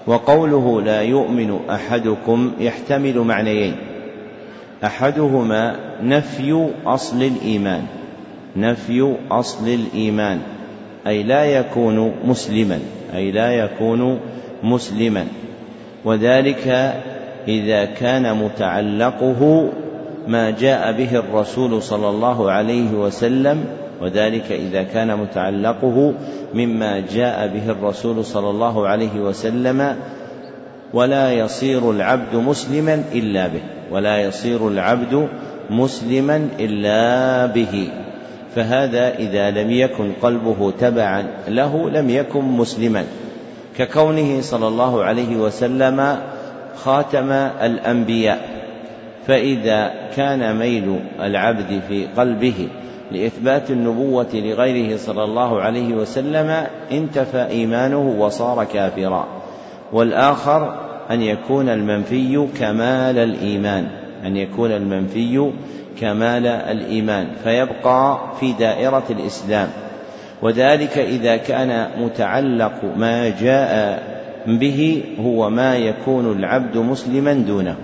وقوله 0.08 0.82
لا 0.82 1.02
يؤمن 1.02 1.60
أحدكم 1.70 2.52
يحتمل 2.60 3.18
معنيين. 3.18 3.76
أحدهما 4.84 5.76
نفي 6.04 6.70
أصل 6.86 7.24
الإيمان. 7.24 7.84
نفي 8.56 9.16
أصل 9.32 9.68
الإيمان. 9.68 10.40
أي 11.08 11.24
لا 11.24 11.46
يكون 11.46 12.14
مسلما. 12.26 12.80
أي 13.16 13.32
لا 13.32 13.52
يكون 13.52 14.20
مسلما. 14.64 15.26
وذلك 16.06 16.68
إذا 17.48 17.86
كان 17.86 18.38
متعلقه 18.38 19.70
ما 20.28 20.50
جاء 20.50 20.92
به 20.92 21.20
الرسول 21.20 21.84
صلى 21.84 22.10
الله 22.10 22.52
عليه 22.52 22.92
وسلم 22.92 23.66
وذلك 24.02 24.52
إذا 24.52 24.84
كان 24.84 25.18
متعلقه 25.18 26.14
مما 26.54 27.00
جاء 27.00 27.48
به 27.48 27.72
الرسول 27.72 28.26
صلى 28.26 28.50
الله 28.50 28.88
عليه 28.88 29.20
وسلم 29.20 29.96
ولا 30.94 31.34
يصير 31.34 31.92
العبد 31.92 32.36
مسلما 32.36 33.04
إلا 33.14 33.48
به 33.48 33.62
ولا 33.92 34.22
يصير 34.22 34.68
العبد 34.68 35.28
مسلما 35.70 36.50
إلا 36.60 37.46
به. 37.46 37.90
فهذا 38.56 39.16
إذا 39.16 39.52
لم 39.52 39.72
يكن 39.72 40.12
قلبه 40.22 40.72
تبعا 40.80 41.28
له 41.48 41.90
لم 41.90 42.10
يكن 42.10 42.42
مسلما. 42.42 43.04
ككونه 43.78 44.42
صلى 44.42 44.68
الله 44.68 45.04
عليه 45.04 45.36
وسلم 45.36 46.18
خاتم 46.76 47.32
الأنبياء. 47.62 48.57
فإذا 49.28 49.94
كان 50.16 50.56
ميل 50.56 51.00
العبد 51.22 51.82
في 51.88 52.08
قلبه 52.18 52.68
لإثبات 53.12 53.72
النبوة 53.72 54.28
لغيره 54.34 54.98
صلى 54.98 55.24
الله 55.24 55.62
عليه 55.62 55.94
وسلم 55.94 56.68
انتفى 56.92 57.48
إيمانه 57.50 58.16
وصار 58.20 58.64
كافرا. 58.64 59.28
والآخر 59.94 60.76
أن 61.12 61.22
يكون 61.22 61.70
المنفي 61.70 62.48
كمال 62.60 63.18
الإيمان 63.18 63.88
أن 64.26 64.38
يكون 64.38 64.72
المنفي 64.72 65.52
كمال 66.00 66.48
الإيمان 66.48 67.28
فيبقى 67.44 68.20
في 68.40 68.54
دائرة 68.54 69.04
الإسلام. 69.10 69.70
وذلك 70.42 70.98
إذا 70.98 71.38
كان 71.38 71.88
متعلق 72.02 72.82
ما 72.98 73.30
جاء 73.30 74.04
به 74.48 75.04
هو 75.20 75.50
ما 75.50 75.76
يكون 75.76 76.32
العبد 76.40 76.78
مسلما 76.78 77.34
دونه 77.34 77.76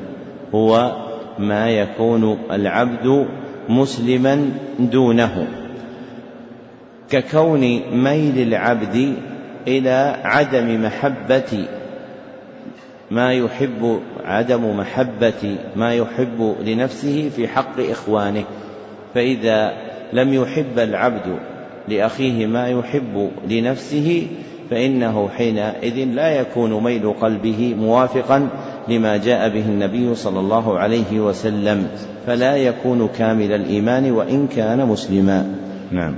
هو 0.56 0.91
ما 1.39 1.69
يكون 1.69 2.38
العبد 2.52 3.28
مسلما 3.69 4.50
دونه. 4.80 5.48
ككون 7.10 7.62
ميل 8.04 8.48
العبد 8.48 9.13
إلى 9.67 10.15
عدم 10.24 10.84
محبة 10.86 11.65
ما 13.12 13.34
يحب 13.34 14.00
عدم 14.26 14.78
محبة 14.78 15.58
ما 15.76 15.93
يحب 15.93 16.56
لنفسه 16.65 17.30
في 17.36 17.48
حق 17.48 17.80
إخوانه. 17.80 18.43
فإذا 19.13 19.74
لم 20.13 20.34
يحب 20.34 20.80
العبد 20.80 21.39
لأخيه 21.88 22.46
ما 22.46 22.67
يحب 22.67 23.32
لنفسه 23.50 24.28
فإنه 24.69 25.30
حينئذ 25.30 25.96
لا 25.96 26.32
يكون 26.39 26.84
ميل 26.84 27.13
قلبه 27.13 27.76
موافقا 27.80 28.50
لما 28.88 29.17
جاء 29.17 29.50
به 29.50 29.65
النبي 29.65 30.15
صلى 30.15 30.39
الله 30.39 30.80
عليه 30.80 31.19
وسلم 31.19 31.88
فلا 32.28 32.56
يكون 32.58 33.08
كامل 33.08 33.52
الإيمان 33.52 34.12
وإن 34.12 34.48
كان 34.48 34.88
مسلما. 34.88 35.56
نعم. 35.91 36.15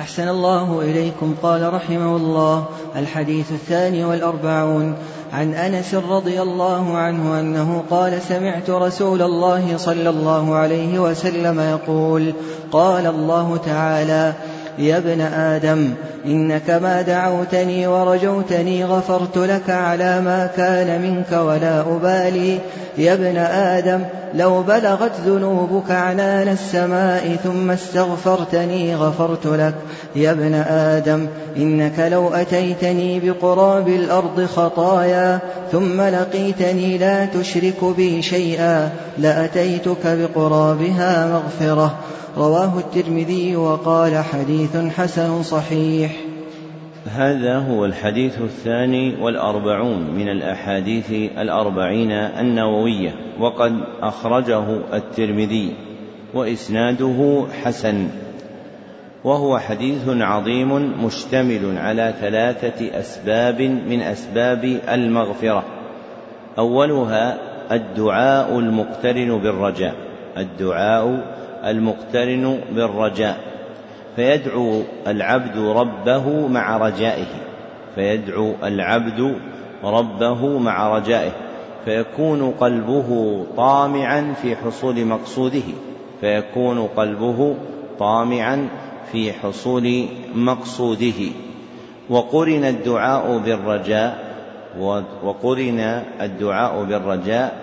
أحسن 0.00 0.28
الله 0.28 0.80
إليكم. 0.80 1.34
قال 1.42 1.74
رحمه 1.74 2.16
الله 2.16 2.64
الحديث 2.96 3.52
الثاني 3.52 4.04
والأربعون. 4.04 4.94
عن 5.32 5.54
أنس 5.54 5.94
رضي 5.94 6.42
الله 6.42 6.96
عنه 6.96 7.40
أنه 7.40 7.82
قال 7.90 8.22
سمعت 8.22 8.70
رسول 8.70 9.22
الله 9.22 9.76
صلى 9.76 10.08
الله 10.08 10.54
عليه 10.54 10.98
وسلم 10.98 11.60
يقول 11.60 12.32
قال 12.72 13.06
الله 13.06 13.56
تعالى 13.56 14.34
يا 14.78 14.96
ابن 14.96 15.20
آدم 15.20 15.94
إنك 16.26 16.70
ما 16.70 17.02
دعوتني 17.02 17.86
ورجوتني 17.86 18.84
غفرت 18.84 19.38
لك 19.38 19.70
على 19.70 20.20
ما 20.20 20.50
كان 20.56 21.02
منك 21.02 21.32
ولا 21.32 21.80
أبالي. 21.80 22.58
يا 22.98 23.12
ابن 23.12 23.36
آدم 23.36 24.00
لو 24.34 24.62
بلغت 24.62 25.12
ذنوبك 25.26 25.90
عنان 25.90 26.48
السماء 26.48 27.36
ثم 27.44 27.70
استغفرتني 27.70 28.96
غفرت 28.96 29.46
لك. 29.46 29.74
يا 30.16 30.30
ابن 30.30 30.54
آدم 30.54 31.26
إنك 31.56 32.08
لو 32.12 32.28
أتيتني 32.28 33.20
بقراب 33.20 33.88
الأرض 33.88 34.46
خطايا 34.56 35.38
ثم 35.72 36.00
لقيتني 36.00 36.98
لا 36.98 37.24
تشرك 37.24 37.84
بي 37.96 38.22
شيئا 38.22 38.90
لأتيتك 39.18 40.06
بقرابها 40.06 41.26
مغفرة. 41.26 41.94
رواه 42.36 42.78
الترمذي 42.78 43.56
وقال 43.56 44.24
حديث 44.24 44.76
حسن 44.76 45.42
صحيح. 45.42 46.12
هذا 47.06 47.58
هو 47.58 47.84
الحديث 47.84 48.40
الثاني 48.40 49.22
والأربعون 49.22 50.10
من 50.10 50.28
الأحاديث 50.28 51.10
الأربعين 51.38 52.10
النووية 52.12 53.14
وقد 53.40 53.72
أخرجه 54.02 54.64
الترمذي 54.92 55.74
وإسناده 56.34 57.44
حسن 57.64 58.08
وهو 59.24 59.58
حديث 59.58 60.08
عظيم 60.08 61.04
مشتمل 61.04 61.78
على 61.78 62.14
ثلاثة 62.20 63.00
أسباب 63.00 63.60
من 63.60 64.00
أسباب 64.00 64.80
المغفرة. 64.88 65.64
أولها 66.58 67.38
الدعاء 67.72 68.58
المقترن 68.58 69.38
بالرجاء 69.38 69.94
الدعاء 70.36 71.41
المقترن 71.64 72.60
بالرجاء 72.72 73.40
فيدعو 74.16 74.82
العبد 75.06 75.58
ربه 75.58 76.48
مع 76.48 76.76
رجائه 76.76 77.26
فيدعو 77.94 78.54
العبد 78.62 79.36
ربه 79.84 80.58
مع 80.58 80.98
رجائه 80.98 81.32
فيكون 81.84 82.50
قلبه 82.50 83.42
طامعا 83.56 84.34
في 84.42 84.56
حصول 84.56 85.04
مقصوده 85.04 85.62
فيكون 86.20 86.86
قلبه 86.96 87.54
طامعا 87.98 88.68
في 89.12 89.32
حصول 89.32 90.06
مقصوده. 90.34 91.30
وقرن 92.10 92.64
الدعاء 92.64 93.38
بالرجاء 93.38 94.18
وقرن 95.24 96.02
الدعاء 96.20 96.84
بالرجاء 96.84 97.56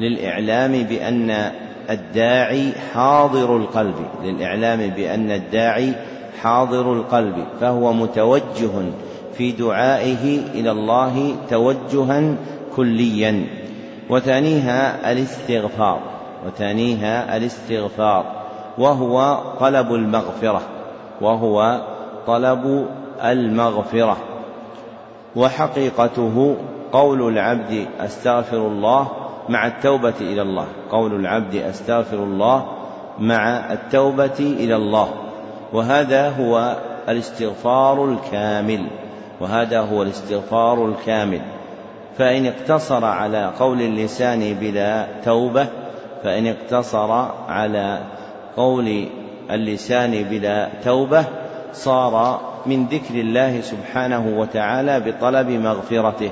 للإعلام 0.00 0.72
بأن 0.72 1.52
الداعي 1.90 2.72
حاضر 2.94 3.56
القلب 3.56 3.94
للإعلام 4.24 4.90
بأن 4.90 5.30
الداعي 5.30 5.92
حاضر 6.42 6.92
القلب 6.92 7.44
فهو 7.60 7.92
متوجه 7.92 8.70
في 9.34 9.52
دعائه 9.52 10.38
إلى 10.54 10.70
الله 10.70 11.36
توجها 11.50 12.34
كليا. 12.76 13.44
وثانيها 14.10 15.12
الاستغفار 15.12 16.00
وثانيها 16.46 17.36
الاستغفار 17.36 18.24
وهو 18.78 19.38
طلب 19.60 19.94
المغفرة 19.94 20.62
وهو 21.20 21.80
طلب 22.26 22.86
المغفرة. 23.24 24.16
وحقيقته 25.36 26.56
قول 26.92 27.28
العبد 27.28 27.86
أستغفر 28.00 28.66
الله 28.66 29.08
مع 29.48 29.66
التوبة 29.66 30.14
إلى 30.20 30.42
الله. 30.42 30.66
قول 30.90 31.14
العبد 31.14 31.54
أستغفر 31.54 32.16
الله 32.16 32.66
مع 33.18 33.72
التوبة 33.72 34.38
إلى 34.38 34.76
الله. 34.76 35.08
وهذا 35.72 36.28
هو 36.28 36.76
الاستغفار 37.08 38.04
الكامل. 38.04 38.86
وهذا 39.40 39.80
هو 39.80 40.02
الاستغفار 40.02 40.86
الكامل. 40.86 41.40
فإن 42.18 42.46
اقتصر 42.46 43.04
على 43.04 43.50
قول 43.58 43.82
اللسان 43.82 44.54
بلا 44.60 45.06
توبة 45.24 45.66
فإن 46.24 46.46
اقتصر 46.46 47.10
على 47.48 47.98
قول 48.56 49.06
اللسان 49.50 50.22
بلا 50.22 50.68
توبة 50.84 51.24
صار 51.72 52.40
من 52.66 52.86
ذكر 52.86 53.14
الله 53.14 53.60
سبحانه 53.60 54.38
وتعالى 54.38 55.00
بطلب 55.00 55.50
مغفرته. 55.50 56.30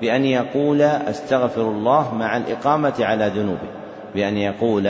بأن 0.00 0.24
يقول 0.24 0.82
أستغفر 0.82 1.62
الله 1.62 2.14
مع 2.14 2.36
الإقامة 2.36 2.94
على 3.00 3.32
ذنوبه. 3.34 3.68
بأن 4.14 4.36
يقول 4.36 4.86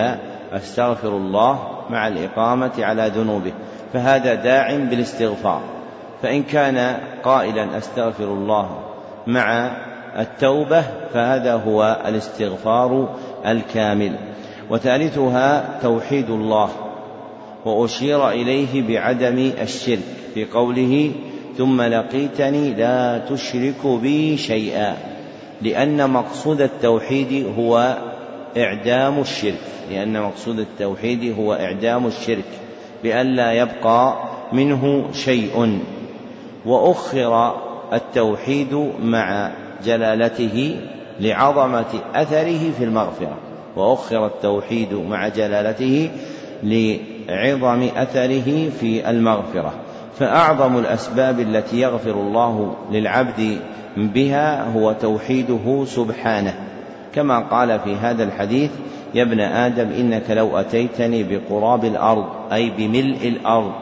أستغفر 0.53 1.09
الله 1.09 1.59
مع 1.91 2.09
الإقامة 2.09 2.73
على 2.79 3.13
ذنوبه. 3.17 3.53
فهذا 3.93 4.35
داع 4.35 4.77
بالاستغفار. 4.77 5.61
فإن 6.23 6.43
كان 6.43 6.97
قائلا 7.23 7.79
أستغفر 7.79 8.25
الله 8.25 8.79
مع 9.27 9.71
التوبة 10.19 10.83
فهذا 11.15 11.55
هو 11.55 12.03
الاستغفار 12.07 13.09
الكامل. 13.47 14.13
وثالثها 14.71 15.79
توحيد 15.83 16.31
الله. 16.31 16.69
وأشير 17.65 18.29
إليه 18.29 18.89
بعدم 18.89 19.53
الشرك 19.63 19.99
في 20.35 20.45
قوله 20.45 21.13
ثم 21.59 21.83
لقيتني 21.83 22.75
لا 22.75 23.19
تشرك 23.19 23.87
بي 23.87 24.37
شيئا 24.37 24.97
لأن 25.63 26.11
مقصود 26.11 26.61
التوحيد 26.61 27.47
هو 27.59 27.97
إعدام 28.57 29.21
الشرك 29.21 29.61
لأن 29.91 30.23
مقصود 30.23 30.59
التوحيد 30.59 31.35
هو 31.39 31.55
إعدام 31.55 32.07
الشرك 32.07 32.45
بأن 33.03 33.27
لا 33.27 33.53
يبقى 33.53 34.17
منه 34.53 35.05
شيء. 35.13 35.81
وأخر 36.67 37.55
التوحيد 37.93 38.75
مع 39.03 39.51
جلالته 39.85 40.77
لعظمة 41.21 42.01
أثره 42.15 42.71
في 42.79 42.85
المغفرة 42.85 43.37
وأخر 43.77 44.27
التوحيد 44.27 44.95
مع 44.95 45.29
جلالته 45.29 46.11
لعظم 46.63 47.89
أثره 47.97 48.71
في 48.81 49.11
المغفرة. 49.11 49.75
فأعظم 50.19 50.79
الأسباب 50.79 51.41
التي 51.41 51.81
يغفر 51.81 52.11
الله 52.11 52.75
للعبد 52.93 53.59
بها 53.97 54.73
هو 54.73 54.93
توحيده 54.93 55.85
سبحانه. 55.85 56.55
كما 57.15 57.39
قال 57.39 57.81
في 57.81 57.97
هذا 57.97 58.25
الحديث 58.25 58.71
يا 59.15 59.23
ابن 59.23 59.41
آدم 59.41 59.89
إنك 59.93 60.31
لو 60.31 60.59
أتيتني 60.59 61.23
بقراب 61.23 61.85
الأرض 61.85 62.27
أي 62.53 62.71
بملء 62.71 63.29
الأرض 63.29 63.73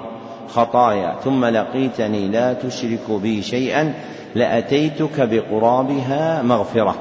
خطايا 0.49 1.15
ثم 1.25 1.45
لقيتني 1.45 2.29
لا 2.29 2.53
تشرك 2.53 3.11
بي 3.11 3.43
شيئا 3.43 3.95
لأتيتك 4.35 5.21
بقرابها 5.21 6.43
مغفرة. 6.43 6.95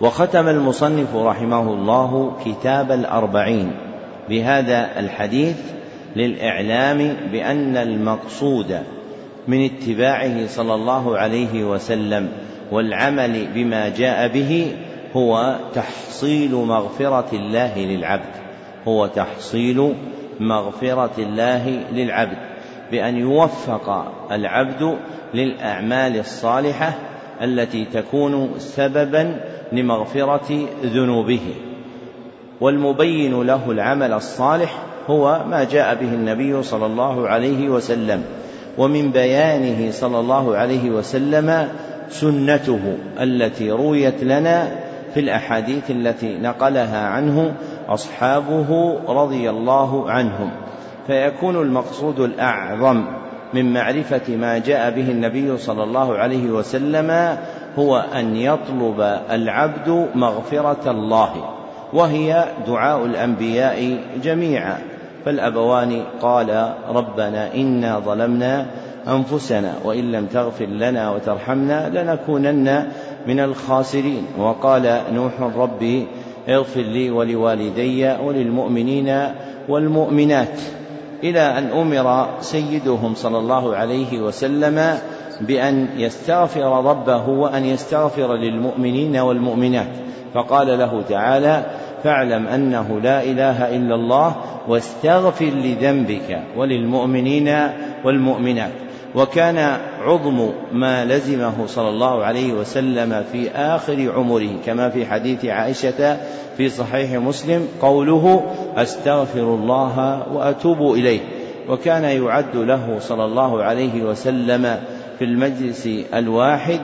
وختم 0.00 0.48
المصنف 0.48 1.16
رحمه 1.16 1.72
الله 1.72 2.32
كتاب 2.44 2.92
الأربعين. 2.92 3.70
بهذا 4.28 4.88
الحديث 4.98 5.56
للإعلام 6.16 7.16
بأن 7.32 7.76
المقصود 7.76 8.78
من 9.48 9.64
اتباعه 9.64 10.46
صلى 10.46 10.74
الله 10.74 11.18
عليه 11.18 11.64
وسلم 11.64 12.28
والعمل 12.72 13.46
بما 13.54 13.88
جاء 13.88 14.28
به 14.28 14.76
هو 15.16 15.56
تحصيل 15.74 16.54
مغفرة 16.54 17.28
الله 17.32 17.78
للعبد 17.78 18.34
هو 18.88 19.06
تحصيل 19.06 19.94
مغفرة 20.40 21.10
الله 21.18 21.68
للعبد 21.92 22.38
بأن 22.90 23.16
يوفق 23.16 24.12
العبد 24.32 24.98
للأعمال 25.34 26.18
الصالحة 26.18 26.92
التي 27.42 27.84
تكون 27.84 28.54
سببا 28.58 29.40
لمغفرة 29.72 30.66
ذنوبه 30.82 31.54
والمبين 32.60 33.42
له 33.42 33.70
العمل 33.70 34.12
الصالح 34.12 34.87
هو 35.08 35.44
ما 35.50 35.64
جاء 35.64 35.94
به 35.94 36.14
النبي 36.14 36.62
صلى 36.62 36.86
الله 36.86 37.28
عليه 37.28 37.68
وسلم 37.68 38.22
ومن 38.78 39.10
بيانه 39.10 39.90
صلى 39.90 40.20
الله 40.20 40.56
عليه 40.56 40.90
وسلم 40.90 41.68
سنته 42.10 42.96
التي 43.20 43.70
رويت 43.70 44.24
لنا 44.24 44.68
في 45.14 45.20
الأحاديث 45.20 45.90
التي 45.90 46.38
نقلها 46.38 47.06
عنه 47.08 47.54
أصحابه 47.88 48.98
رضي 49.08 49.50
الله 49.50 50.10
عنهم. 50.10 50.50
فيكون 51.06 51.56
المقصود 51.56 52.20
الأعظم 52.20 53.04
من 53.54 53.72
معرفة 53.72 54.36
ما 54.36 54.58
جاء 54.58 54.90
به 54.90 55.10
النبي 55.10 55.58
صلى 55.58 55.82
الله 55.82 56.18
عليه 56.18 56.50
وسلم 56.50 57.38
هو 57.78 58.04
أن 58.14 58.36
يطلب 58.36 59.20
العبد 59.30 60.08
مغفرة 60.14 60.90
الله 60.90 61.32
وهي 61.92 62.44
دعاء 62.66 63.04
الأنبياء 63.04 63.98
جميعا. 64.22 64.78
فالأبوان 65.24 66.02
قال 66.22 66.74
ربنا 66.88 67.54
إنا 67.54 67.98
ظلمنا 67.98 68.66
أنفسنا 69.08 69.74
وإن 69.84 70.12
لم 70.12 70.26
تغفر 70.26 70.66
لنا 70.66 71.10
وترحمنا 71.10 71.88
لنكونن 71.88 72.86
من 73.26 73.40
الخاسرين. 73.40 74.22
وقال 74.38 75.00
نوح 75.12 75.32
ربي 75.56 76.06
اغفر 76.48 76.80
لي 76.80 77.10
ولوالدي 77.10 78.08
وللمؤمنين 78.24 79.28
والمؤمنات 79.68 80.60
إلى 81.24 81.40
أن 81.40 81.70
أمر 81.70 82.28
سيدهم 82.40 83.14
صلى 83.14 83.38
الله 83.38 83.76
عليه 83.76 84.20
وسلم 84.20 84.98
بأن 85.40 85.88
يستغفر 85.96 86.84
ربه 86.84 87.28
وأن 87.28 87.64
يستغفر 87.64 88.34
للمؤمنين 88.34 89.16
والمؤمنات. 89.16 89.88
فقال 90.34 90.78
له 90.78 91.02
تعالى 91.08 91.62
فاعلم 92.04 92.46
أنه 92.46 93.00
لا 93.00 93.22
إله 93.22 93.76
إلا 93.76 93.94
الله 93.94 94.36
واستغفر 94.68 95.44
لذنبك 95.44 96.42
وللمؤمنين 96.56 97.56
والمؤمنات. 98.04 98.72
وكان 99.14 99.78
عظم 100.00 100.50
ما 100.72 101.04
لزمه 101.04 101.66
صلى 101.66 101.88
الله 101.88 102.24
عليه 102.24 102.52
وسلم 102.52 103.24
في 103.32 103.50
آخر 103.50 104.12
عمره 104.16 104.48
كما 104.66 104.88
في 104.88 105.06
حديث 105.06 105.44
عائشة 105.44 106.16
في 106.56 106.68
صحيح 106.68 107.12
مسلم 107.12 107.68
قوله 107.82 108.42
أستغفر 108.76 109.40
الله 109.54 110.22
وأتوب 110.32 110.94
إليه 110.94 111.20
وكان 111.68 112.04
يعد 112.04 112.56
له 112.56 112.96
صلى 113.00 113.24
الله 113.24 113.62
عليه 113.62 114.02
وسلم 114.02 114.80
في 115.18 115.24
المجلس 115.24 115.88
الواحد 116.14 116.80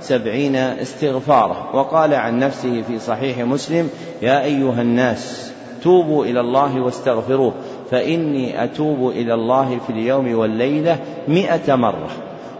سبعين 0.00 0.56
استغفارا 0.56 1.70
وقال 1.74 2.14
عن 2.14 2.38
نفسه 2.38 2.82
في 2.82 2.98
صحيح 2.98 3.38
مسلم 3.38 3.90
يا 4.22 4.44
أيها 4.44 4.82
الناس 4.82 5.52
توبوا 5.82 6.24
إلى 6.24 6.40
الله 6.40 6.80
واستغفروه 6.80 7.54
فإني 7.90 8.64
أتوب 8.64 9.10
إلى 9.10 9.34
الله 9.34 9.78
في 9.86 9.92
اليوم 9.92 10.38
والليلة 10.38 10.98
مئة 11.28 11.74
مرة. 11.74 12.08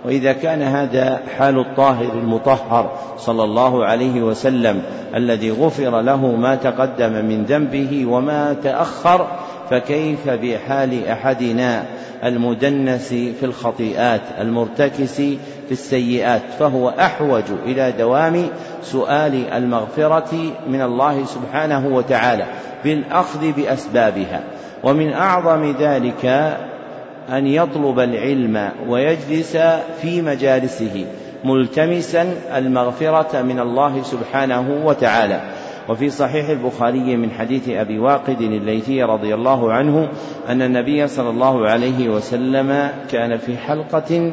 وإذا 0.05 0.33
كان 0.33 0.62
هذا 0.62 1.20
حال 1.38 1.59
الطاهر 1.59 2.12
المطهر 2.12 2.92
صلى 3.18 3.44
الله 3.44 3.85
عليه 3.85 4.22
وسلم 4.22 4.83
الذي 5.14 5.51
غفر 5.51 6.01
له 6.01 6.27
ما 6.27 6.55
تقدم 6.55 7.12
من 7.25 7.44
ذنبه 7.44 8.07
وما 8.07 8.57
تأخر 8.62 9.27
فكيف 9.70 10.29
بحال 10.29 11.07
أحدنا 11.07 11.85
المدنس 12.25 13.09
في 13.09 13.42
الخطيئات 13.42 14.20
المرتكس 14.40 15.22
في 15.67 15.73
السيئات 15.73 16.43
فهو 16.59 16.89
أحوج 16.89 17.45
إلى 17.65 17.93
دوام 17.93 18.47
سؤال 18.83 19.53
المغفرة 19.53 20.53
من 20.69 20.83
الله 20.83 21.25
سبحانه 21.25 21.87
وتعالى 21.87 22.47
بالأخذ 22.85 23.53
بأسبابها. 23.53 24.41
ومن 24.85 25.13
أعظم 25.13 25.75
ذلك 25.81 26.25
أن 27.31 27.47
يطلب 27.47 27.99
العلم 27.99 28.71
ويجلس 28.89 29.57
في 30.03 30.23
مجالسه 30.23 31.07
ملتمسا 31.45 32.35
المغفرة 32.57 33.43
من 33.43 33.61
الله 33.61 34.03
سبحانه 34.03 34.83
وتعالى. 34.85 35.41
وفي 35.89 36.11
صحيح 36.11 36.49
البخاري 36.49 37.17
من 37.17 37.31
حديث 37.31 37.69
أبي 37.69 37.99
واقد 37.99 38.41
الليثي 38.41 39.03
رضي 39.03 39.35
الله 39.35 39.73
عنه 39.73 40.09
أن 40.49 40.63
النبي 40.63 41.09
صلى 41.09 41.31
الله 41.31 41.69
عليه 41.69 42.09
وسلم 42.09 42.91
كان 43.11 43.37
في 43.39 43.57
حلقة 43.57 44.33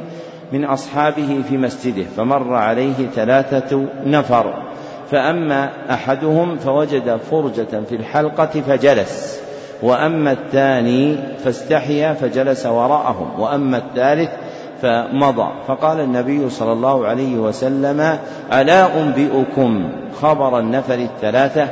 من 0.51 0.65
أصحابه 0.65 1.41
في 1.49 1.57
مسجده 1.57 2.03
فمر 2.17 2.53
عليه 2.53 3.07
ثلاثة 3.15 3.85
نفر. 4.05 4.63
فأما 5.11 5.69
أحدهم 5.91 6.57
فوجد 6.57 7.17
فرجة 7.31 7.81
في 7.89 7.95
الحلقة 7.95 8.61
فجلس 8.67 9.39
وأما 9.83 10.31
الثاني 10.31 11.17
فاستحيا 11.43 12.13
فجلس 12.13 12.65
وراءهم 12.65 13.39
وأما 13.39 13.77
الثالث 13.77 14.29
فمضى. 14.81 15.49
فقال 15.67 15.99
النبي 15.99 16.49
صلى 16.49 16.73
الله 16.73 17.07
عليه 17.07 17.35
وسلم 17.35 18.17
ألا 18.53 19.01
أنبئكم 19.01 19.89
خبر 20.21 20.59
النفر 20.59 20.93
الثلاثة؟ 20.93 21.67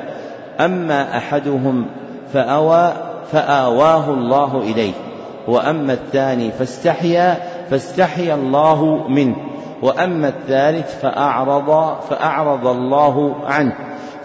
أما 0.60 1.17
أحدهم 1.17 1.86
فأوى 2.34 2.93
فآواه 3.31 4.13
الله 4.13 4.57
إليه 4.57 4.93
وأما 5.47 5.93
الثاني 5.93 6.51
فاستحيا 6.51 7.38
فاستحيا 7.71 8.34
الله 8.36 9.07
منه. 9.07 9.36
وأما 9.81 10.27
الثالث 10.27 11.01
فأعرض 11.01 11.97
فأعرض 12.10 12.67
الله 12.67 13.36
عنه. 13.45 13.75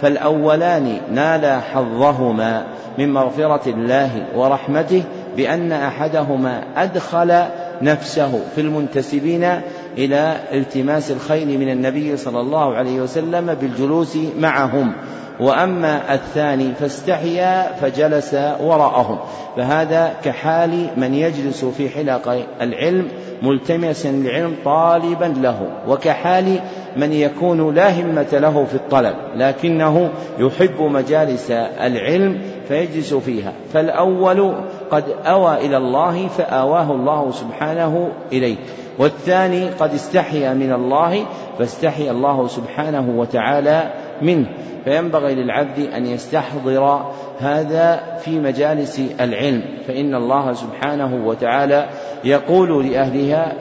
فالأولان 0.00 1.00
نالا 1.11 1.61
حظهما 1.61 2.64
من 2.98 3.12
مغفرة 3.12 3.70
الله 3.70 4.26
ورحمته 4.37 5.02
بأن 5.37 5.72
أحدهما 5.72 6.62
أدخل 6.76 7.42
نفسه 7.82 8.40
في 8.54 8.61
المنتسبين 8.61 9.61
إلى 9.98 10.37
التماس 10.52 11.11
الخير 11.11 11.46
من 11.46 11.68
النبي 11.68 12.16
صلى 12.16 12.40
الله 12.40 12.74
عليه 12.74 13.00
وسلم 13.00 13.54
بالجلوس 13.54 14.18
معهم. 14.38 14.92
وأما 15.40 16.14
الثاني 16.14 16.74
فاستحيا 16.74 17.72
فجلس 17.80 18.35
وراءهم. 18.61 19.18
فهذا 19.56 20.12
كحال 20.24 20.88
من 20.96 21.14
يجلس 21.14 21.64
في 21.64 21.88
حلق 21.88 22.46
العلم 22.61 23.09
ملتمسا 23.42 24.11
العلم 24.11 24.54
طالبا 24.64 25.35
له. 25.42 25.68
وكحال 25.88 26.59
من 26.96 27.12
يكون 27.12 27.74
لا 27.74 28.00
همة 28.00 28.26
له 28.32 28.64
في 28.64 28.74
الطلب 28.74 29.14
لكنه 29.35 30.11
يحب 30.38 30.80
مجالس 30.80 31.50
العلم 31.80 32.40
فيجلس 32.68 33.14
فيها. 33.14 33.52
فالأول 33.72 34.54
قد 34.90 35.04
أوى 35.26 35.66
إلى 35.66 35.76
الله 35.76 36.28
فآواه 36.28 36.92
الله 36.92 37.30
سبحانه 37.30 38.09
إليه. 38.32 38.56
والثاني 38.98 39.68
قد 39.68 39.94
استحيا 39.94 40.54
من 40.54 40.72
الله 40.72 41.26
فاستحيا 41.59 42.11
الله 42.11 42.48
سبحانه 42.48 43.18
وتعالى 43.18 43.92
منه. 44.22 44.46
فينبغي 44.85 45.35
للعبد 45.35 45.78
أن 45.96 46.06
يستحضر 46.06 47.06
هذا 47.38 48.16
في 48.18 48.40
مجالس 48.40 49.00
العلم. 49.20 49.62
فإن 49.87 50.14
الله 50.14 50.52
سبحانه 50.52 51.26
وتعالى 51.26 51.88
يقول 52.24 52.87
لأهلها 52.87 53.52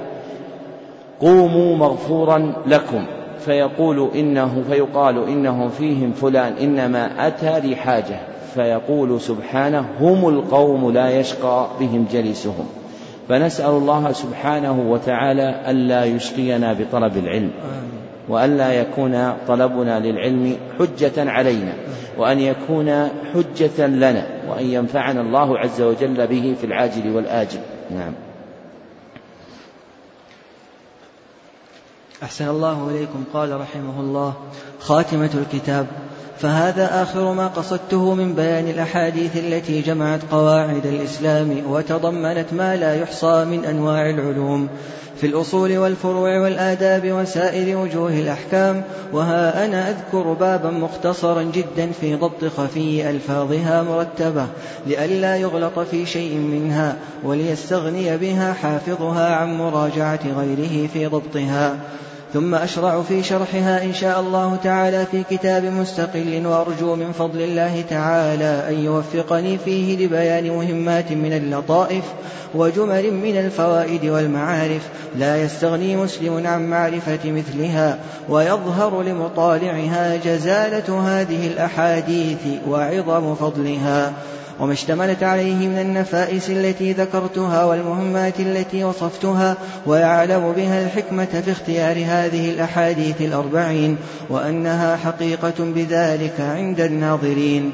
قوموا 1.19 1.75
مغفورا 1.75 2.53
لكم. 2.67 3.05
فيقول 3.39 4.09
إنه 4.15 4.63
فيقال 4.69 5.27
إنه 5.29 5.67
فيهم 5.67 6.11
فلان 6.11 6.53
إنما 6.53 7.27
أتى 7.27 7.59
لحاجة. 7.59 8.19
فيقول 8.53 9.21
سبحانه 9.21 9.85
هم 9.99 10.29
القوم 10.29 10.91
لا 10.91 11.19
يشقى 11.19 11.67
بهم 11.79 12.05
جليسهم. 12.11 12.65
فنسأل 13.29 13.69
الله 13.69 14.11
سبحانه 14.11 14.91
وتعالى 14.91 15.71
ألا 15.71 16.05
يشقينا 16.05 16.73
بطلب 16.73 17.17
العلم 17.17 17.51
وألا 18.29 18.73
يكون 18.73 19.33
طلبنا 19.47 19.99
للعلم 19.99 20.57
حجة 20.79 21.31
علينا 21.31 21.73
وأن 22.17 22.39
يكون 22.39 23.09
حجة 23.33 23.87
لنا 23.87 24.27
وأن 24.49 24.65
ينفعنا 24.65 25.21
الله 25.21 25.59
عز 25.59 25.81
وجل 25.81 26.27
به 26.27 26.55
في 26.61 26.65
العاجل 26.65 27.15
والآجل. 27.15 27.59
نعم. 27.91 28.13
أحسن 32.23 32.49
الله 32.49 32.89
إليكم. 32.89 33.23
قال 33.33 33.61
رحمه 33.61 33.99
الله 33.99 34.33
خاتمة 34.79 35.29
الكتاب. 35.33 35.87
فهذا 36.39 37.03
آخر 37.03 37.33
ما 37.33 37.47
قصدته 37.47 38.13
من 38.13 38.33
بيان 38.33 38.67
الأحاديث 38.67 39.37
التي 39.37 39.81
جمعت 39.81 40.19
قواعد 40.31 40.85
الإسلام 40.85 41.63
وتضمنت 41.69 42.53
ما 42.53 42.75
لا 42.75 42.95
يحصى 42.95 43.45
من 43.45 43.65
أنواع 43.65 44.09
العلوم 44.09 44.69
في 45.21 45.27
الأصول 45.27 45.77
والفروع 45.77 46.39
والآداب 46.39 47.11
وسائر 47.11 47.77
وجوه 47.77 48.09
الأحكام. 48.09 48.83
وها 49.13 49.65
أنا 49.65 49.89
أذكر 49.89 50.33
بابا 50.33 50.71
مختصرا 50.71 51.43
جدا 51.43 51.91
في 52.01 52.15
ضبط 52.15 52.45
خفي 52.57 53.09
ألفاظها 53.09 53.83
مرتبة 53.83 54.47
لئلا 54.87 55.35
يغلط 55.35 55.79
في 55.79 56.05
شيء 56.05 56.35
منها 56.37 56.95
وليستغني 57.23 58.17
بها 58.17 58.53
حافظها 58.53 59.35
عن 59.35 59.57
مراجعة 59.57 60.19
غيره 60.37 60.87
في 60.87 61.05
ضبطها. 61.05 61.77
ثم 62.35 62.55
أشرع 62.55 63.01
في 63.01 63.23
شرحها 63.23 63.83
إن 63.83 63.93
شاء 63.93 64.19
الله 64.19 64.57
تعالى 64.63 65.05
في 65.11 65.23
كتاب 65.29 65.63
مستقل 65.63 66.47
وأرجو 66.47 66.95
من 66.95 67.11
فضل 67.11 67.41
الله 67.41 67.83
تعالى 67.89 68.63
أن 68.69 68.79
يوفقني 68.85 69.57
فيه 69.57 70.05
لبيان 70.05 70.49
مهمات 70.49 71.11
من 71.11 71.33
اللطائف 71.33 72.03
وجمل 72.55 73.13
من 73.13 73.37
الفوائد 73.37 74.05
والمعارف. 74.05 74.81
لا 75.17 75.43
يستغني 75.43 75.95
مسلم 75.95 76.47
عن 76.47 76.69
معرفة 76.69 77.19
مثلها 77.31 77.99
ويظهر 78.29 79.01
لمطالعها 79.01 80.15
جزالة 80.15 80.99
هذه 80.99 81.47
الأحاديث 81.47 82.39
وعظم 82.67 83.35
فضلها. 83.35 84.13
وما 84.59 84.73
اشتملت 84.73 85.23
عليه 85.23 85.67
من 85.67 85.79
النفائس 85.79 86.49
التي 86.49 86.93
ذكرتها 86.93 87.63
والمهمات 87.63 88.39
التي 88.39 88.83
وصفتها 88.83 89.57
ويعلم 89.85 90.51
بها 90.51 90.85
الحكمة 90.85 91.41
في 91.45 91.51
اختيار 91.51 91.97
هذه 92.05 92.51
الأحاديث 92.51 93.21
الأربعين 93.21 93.97
وأنها 94.29 94.95
حقيقة 94.95 95.53
بذلك 95.59 96.39
عند 96.39 96.79
الناظرين. 96.79 97.71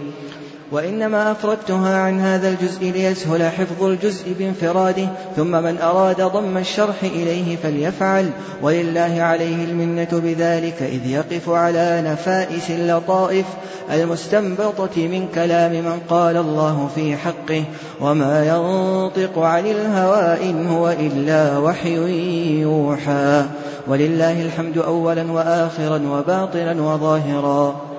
وإنما 0.71 1.31
أفردتها 1.31 1.97
عن 1.97 2.19
هذا 2.19 2.49
الجزء 2.49 2.91
ليسهل 2.91 3.43
حفظ 3.43 3.83
الجزء 3.83 4.33
بانفراده 4.39 5.07
ثم 5.35 5.51
من 5.63 5.77
أراد 5.81 6.21
ضم 6.21 6.57
الشرح 6.57 7.03
إليه 7.03 7.55
فليفعل. 7.55 8.29
ولله 8.61 9.21
عليه 9.21 9.65
المنة 9.65 10.07
بذلك 10.11 10.81
إذ 10.81 11.07
يقف 11.07 11.49
على 11.49 12.03
نفائس 12.05 12.69
اللطائف 12.69 13.45
المستنبطة 13.93 15.07
من 15.07 15.27
كلام 15.35 15.71
من 15.71 15.99
قال 16.09 16.37
الله 16.37 16.89
في 16.95 17.17
حقه. 17.17 17.63
وما 18.01 18.47
ينطق 18.47 19.39
عن 19.39 19.65
الهوى 19.65 20.49
إن 20.49 20.67
هو 20.67 20.89
إلا 20.89 21.57
وحي 21.57 22.61
يوحى. 22.61 23.45
ولله 23.87 24.41
الحمد 24.41 24.77
أولا 24.77 25.31
وآخرا 25.31 26.01
وباطنا 26.11 26.81
وظاهرا. 26.81 27.90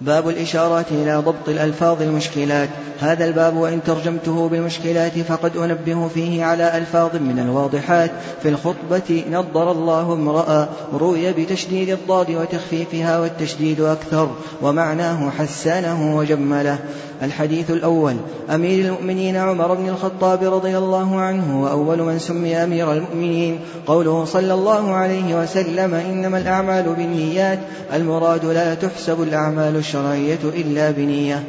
باب 0.00 0.28
الإشارات 0.28 0.86
إلى 0.92 1.16
ضبط 1.16 1.48
الألفاظ 1.48 2.02
المشكلات. 2.02 2.68
هذا 3.00 3.24
الباب 3.24 3.56
وإن 3.56 3.82
ترجمته 3.82 4.48
بالمشكلات 4.48 5.18
فقد 5.18 5.56
أنبه 5.56 6.08
فيه 6.08 6.44
على 6.44 6.76
ألفاظ 6.76 7.16
من 7.16 7.38
الواضحات. 7.38 8.10
في 8.42 8.48
الخطبة 8.48 9.24
نضر 9.30 9.72
الله 9.72 10.12
امرأ 10.12 10.68
روي 10.94 11.32
بتشديد 11.32 11.88
الضاد 11.88 12.30
وتخفيفها 12.30 13.18
والتشديد 13.18 13.80
أكثر 13.80 14.30
ومعناه 14.62 15.30
حسنه 15.30 16.16
وجمله. 16.16 16.78
الحديث 17.22 17.70
الأول 17.70 18.16
أمير 18.50 18.84
المؤمنين 18.84 19.36
عمر 19.36 19.74
بن 19.74 19.88
الخطاب 19.88 20.54
رضي 20.54 20.78
الله 20.78 21.20
عنه 21.20 21.62
وأول 21.62 22.02
من 22.02 22.18
سمي 22.18 22.56
أمير 22.56 22.92
المؤمنين 22.92 23.60
قوله 23.86 24.24
صلى 24.24 24.54
الله 24.54 24.92
عليه 24.92 25.42
وسلم 25.42 25.94
إنما 25.94 26.38
الأعمال 26.38 26.94
بالنيات 26.94 27.58
المراد 27.94 28.44
لا 28.44 28.74
تحسب 28.74 29.22
الأعمال 29.22 29.76
الشرعية 29.76 30.38
إلا 30.44 30.90
بنية. 30.90 31.44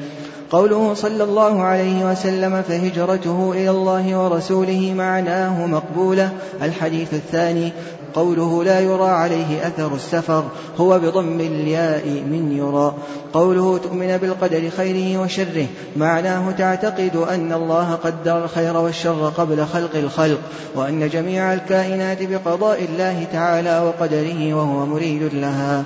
قوله 0.51 0.93
صلى 0.93 1.23
الله 1.23 1.63
عليه 1.63 2.11
وسلم 2.11 2.61
فهجرته 2.61 3.51
إلى 3.51 3.69
الله 3.69 4.23
ورسوله 4.23 4.93
معناه 4.97 5.65
مقبولة. 5.65 6.29
الحديث 6.61 7.13
الثاني 7.13 7.71
قوله 8.13 8.63
لا 8.63 8.79
يرى 8.79 9.09
عليه 9.09 9.67
أثر 9.67 9.95
السفر 9.95 10.43
هو 10.77 10.99
بضم 10.99 11.39
الياء 11.39 12.05
من 12.07 12.51
يرى. 12.51 12.93
قوله 13.33 13.77
تؤمن 13.77 14.17
بالقدر 14.17 14.69
خيره 14.77 15.21
وشره 15.21 15.65
معناه 15.97 16.51
تعتقد 16.51 17.15
أن 17.15 17.53
الله 17.53 17.93
قدر 18.03 18.43
الخير 18.43 18.77
والشر 18.77 19.31
قبل 19.37 19.65
خلق 19.65 19.95
الخلق 19.95 20.39
وأن 20.75 21.09
جميع 21.09 21.53
الكائنات 21.53 22.17
بقضاء 22.23 22.83
الله 22.83 23.27
تعالى 23.33 23.79
وقدره 23.79 24.53
وهو 24.53 24.85
مريد 24.85 25.33
لها. 25.33 25.83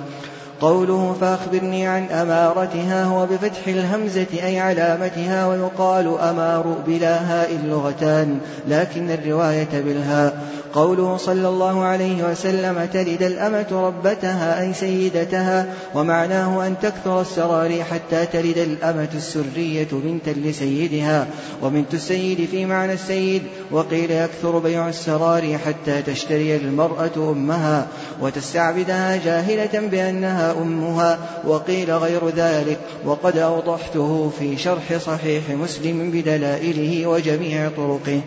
قوله 0.60 1.16
فأخبرني 1.20 1.86
عن 1.86 2.06
أمارتها 2.06 3.04
هو 3.04 3.26
بفتح 3.26 3.66
الهمزة 3.66 4.26
أي 4.42 4.60
علامتها 4.60 5.46
ويقال 5.46 6.18
أمار 6.18 6.76
بلا 6.86 7.16
هاء 7.16 7.54
اللغتان 7.64 8.38
لكن 8.68 9.10
الرواية 9.10 9.68
بالهاء. 9.72 10.42
قوله 10.74 11.16
صلى 11.16 11.48
الله 11.48 11.82
عليه 11.82 12.30
وسلم 12.30 12.88
تلد 12.92 13.22
الأمة 13.22 13.66
ربتها 13.72 14.60
أي 14.60 14.74
سيدتها 14.74 15.66
ومعناه 15.94 16.66
أن 16.66 16.74
تكثر 16.82 17.20
السراري 17.20 17.84
حتى 17.84 18.26
تلد 18.26 18.58
الأمة 18.58 19.08
السرية 19.14 19.88
بنتا 19.92 20.30
لسيدها 20.30 21.26
وبنت 21.62 21.94
السيد 21.94 22.48
في 22.50 22.66
معنى 22.66 22.92
السيد 22.92 23.42
وقيل 23.70 24.10
يكثر 24.10 24.58
بيع 24.58 24.88
السراري 24.88 25.58
حتى 25.58 26.02
تشتري 26.02 26.56
المرأة 26.56 27.16
أمها 27.16 27.86
وتستعبدها 28.20 29.16
جاهلة 29.16 29.88
بأنها 29.88 30.52
أمها 30.52 31.18
وقيل 31.44 31.90
غير 31.92 32.28
ذلك 32.28 32.78
وقد 33.04 33.38
أوضحته 33.38 34.32
في 34.38 34.56
شرح 34.56 34.96
صحيح 34.96 35.50
مسلم 35.50 36.10
بدلائله 36.10 37.06
وجميع 37.06 37.68
طرقه 37.76 38.20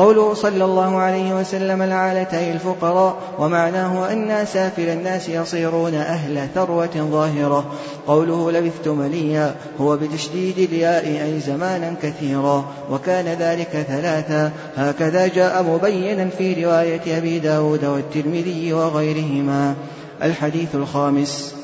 قوله 0.00 0.34
صلى 0.34 0.64
الله 0.64 0.96
عليه 0.96 1.40
وسلم 1.40 1.82
العالتي 1.82 2.52
الفقراء 2.52 3.16
ومعناه 3.38 4.12
أن 4.12 4.46
سافل 4.46 4.88
الناس 4.88 5.28
يصيرون 5.28 5.94
أهل 5.94 6.48
ثروة 6.54 7.08
ظاهرة. 7.10 7.72
قوله 8.06 8.50
لبثت 8.52 8.88
مليا 8.88 9.54
هو 9.80 9.96
بتشديد 9.96 10.58
الياء 10.58 11.06
أي 11.06 11.40
زمانا 11.40 11.94
كثيرا 12.02 12.64
وكان 12.90 13.24
ذلك 13.24 13.86
ثلاثا. 13.88 14.52
هكذا 14.76 15.26
جاء 15.26 15.62
مبينا 15.62 16.28
في 16.28 16.64
رواية 16.64 17.18
أبي 17.18 17.38
داود 17.38 17.84
والترمذي 17.84 18.72
وغيرهما. 18.72 19.74
الحديث 20.22 20.74
الخامس. 20.74 21.59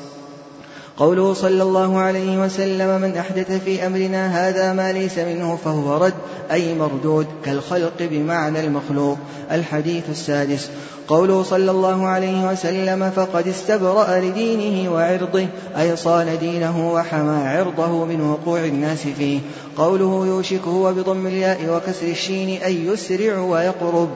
قوله 0.97 1.33
صلى 1.33 1.63
الله 1.63 1.97
عليه 1.97 2.37
وسلم 2.45 3.01
من 3.01 3.17
أحدث 3.17 3.51
في 3.51 3.87
أمرنا 3.87 4.49
هذا 4.49 4.73
ما 4.73 4.91
ليس 4.91 5.17
منه 5.17 5.59
فهو 5.65 5.97
رد 5.97 6.13
أي 6.51 6.73
مردود 6.75 7.27
كالخلق 7.45 7.93
بمعنى 7.99 8.59
المخلوق. 8.59 9.17
الحديث 9.51 10.03
السادس 10.09 10.69
قوله 11.07 11.43
صلى 11.43 11.71
الله 11.71 12.07
عليه 12.07 12.49
وسلم 12.51 13.11
فقد 13.15 13.47
استبرأ 13.47 14.19
لدينه 14.19 14.93
وعرضه 14.93 15.47
أي 15.77 15.95
صان 15.95 16.37
دينه 16.39 16.93
وحمى 16.93 17.47
عرضه 17.47 18.05
من 18.05 18.21
وقوع 18.21 18.59
الناس 18.59 19.07
فيه. 19.17 19.39
قوله 19.77 20.25
يوشك 20.27 20.61
هو 20.67 20.93
بضم 20.93 21.27
الياء 21.27 21.59
وكسر 21.69 22.07
الشين 22.07 22.61
أي 22.61 22.85
يسرع 22.85 23.39
ويقرب. 23.39 24.09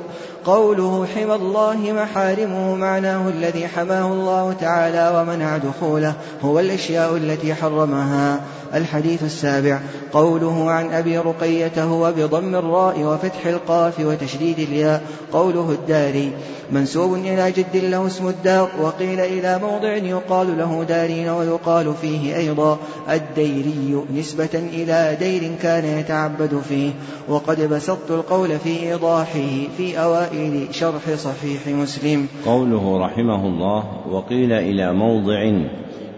قوله 0.46 1.08
حمى 1.16 1.36
الله 1.36 1.92
محارمه 1.92 2.76
معناه 2.76 3.30
الذي 3.30 3.68
حماه 3.68 4.14
الله 4.14 4.54
تعالى 4.54 5.12
ومنع 5.16 5.58
دخوله 5.58 6.14
هو 6.42 6.60
الأشياء 6.60 7.18
التي 7.18 7.54
حرمها. 7.54 8.40
الحديث 8.74 9.24
السابع 9.24 9.80
قوله 10.14 10.72
عن 10.72 10.94
أبي 10.94 11.18
رقية 11.18 11.84
هو 11.84 12.12
بضم 12.12 12.56
الراء 12.56 13.00
وفتح 13.00 13.46
القاف 13.46 14.00
وتشديد 14.00 14.60
الياء 14.60 15.02
قوله 15.34 15.72
الداري. 15.72 16.34
منسوب 16.72 17.14
إلى 17.14 17.52
جد 17.52 17.76
له 17.76 18.08
اسم 18.08 18.28
الدار 18.28 18.70
وقيل 18.82 19.20
إلى 19.20 19.60
موضع 19.60 19.96
يقال 19.96 20.58
له 20.58 20.84
دارين 20.84 21.30
ويقال 21.30 21.94
فيه 22.02 22.38
أيضا 22.38 22.80
الديري 23.10 24.04
نسبة 24.16 24.50
إلى 24.54 25.18
دير 25.20 25.52
كان 25.62 25.86
يتعبد 25.86 26.62
فيه 26.70 26.92
وقد 27.30 27.62
بسطت 27.62 28.12
القول 28.12 28.60
في 28.60 28.92
إيضاحه 28.92 29.68
في 29.78 30.00
أوائل 30.00 30.68
شرح 30.72 31.16
صحيح 31.16 31.68
مسلم. 31.68 32.28
قوله 32.46 33.06
رحمه 33.06 33.46
الله 33.46 33.84
وقيل 34.12 34.54
إلى 34.54 34.94
موضع 34.94 35.52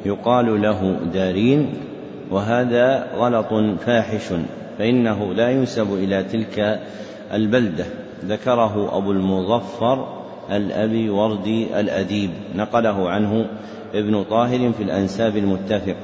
يقال 0.05 0.61
له 0.61 0.99
دارين 1.13 1.73
وهذا 2.31 3.07
غلط 3.15 3.79
فاحش 3.85 4.33
فإنه 4.77 5.33
لا 5.33 5.49
ينسب 5.49 5.93
إلى 5.93 6.23
تلك 6.23 6.79
البلدة. 7.33 7.85
ذكره 8.25 8.97
أبو 8.97 9.11
المظفر 9.11 10.22
الأبي 10.51 11.09
وردي 11.09 11.79
الأديب 11.79 12.29
نقله 12.55 13.09
عنه 13.09 13.45
ابن 13.93 14.23
طاهر 14.23 14.71
في 14.77 14.83
الأنساب 14.83 15.37
المتفق. 15.37 15.95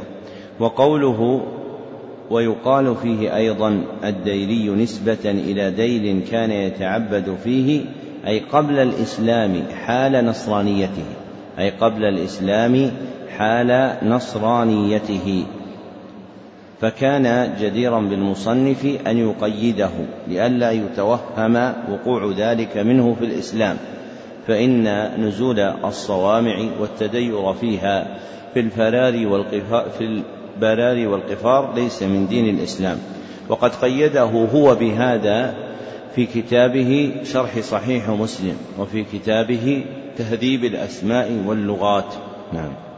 وقوله 0.60 1.42
ويقال 2.30 2.96
فيه 2.96 3.36
أيضا 3.36 3.84
الديري 4.04 4.70
نسبة 4.70 5.26
إلى 5.26 5.72
دير 5.72 6.20
كان 6.32 6.52
يتعبد 6.52 7.38
فيه 7.44 7.82
أي 8.28 8.40
قبل 8.40 8.80
الإسلام 8.80 9.64
حال 9.86 10.26
نصرانيته 10.26 11.06
أي 11.60 11.70
قبل 11.70 12.06
الإسلام 12.06 12.92
حال 13.38 13.98
نصرانيته. 14.04 15.46
فكان 16.82 17.54
جديرا 17.62 18.00
بالمصنف 18.00 18.86
أن 19.08 19.18
يقيده 19.18 19.90
لئلا 20.28 20.72
يتوهم 20.72 21.74
وقوع 21.92 22.34
ذلك 22.38 22.78
منه 22.78 23.16
في 23.20 23.26
الإسلام. 23.26 23.78
فإن 24.48 25.10
نزول 25.22 25.60
الصوامع 25.60 26.66
والتدير 26.80 27.54
فيها 27.54 28.20
في 28.54 28.60
الفرار 28.60 29.28
والقفار 29.28 29.90
في 29.98 30.22
والقفار 31.08 31.74
ليس 31.76 32.04
من 32.04 32.28
دين 32.28 32.58
الإسلام. 32.58 32.98
وقد 33.50 33.76
قيده 33.76 34.24
هو 34.24 34.76
بهذا 34.76 35.56
في 36.16 36.26
كتابه 36.26 37.12
شرح 37.24 37.60
صحيح 37.60 38.10
مسلم 38.10 38.58
وفي 38.80 39.04
كتابه 39.04 39.84
تهذيب 40.18 40.66
الأسماء 40.66 41.44
واللغات. 41.46 42.14
نعم. 42.54 42.89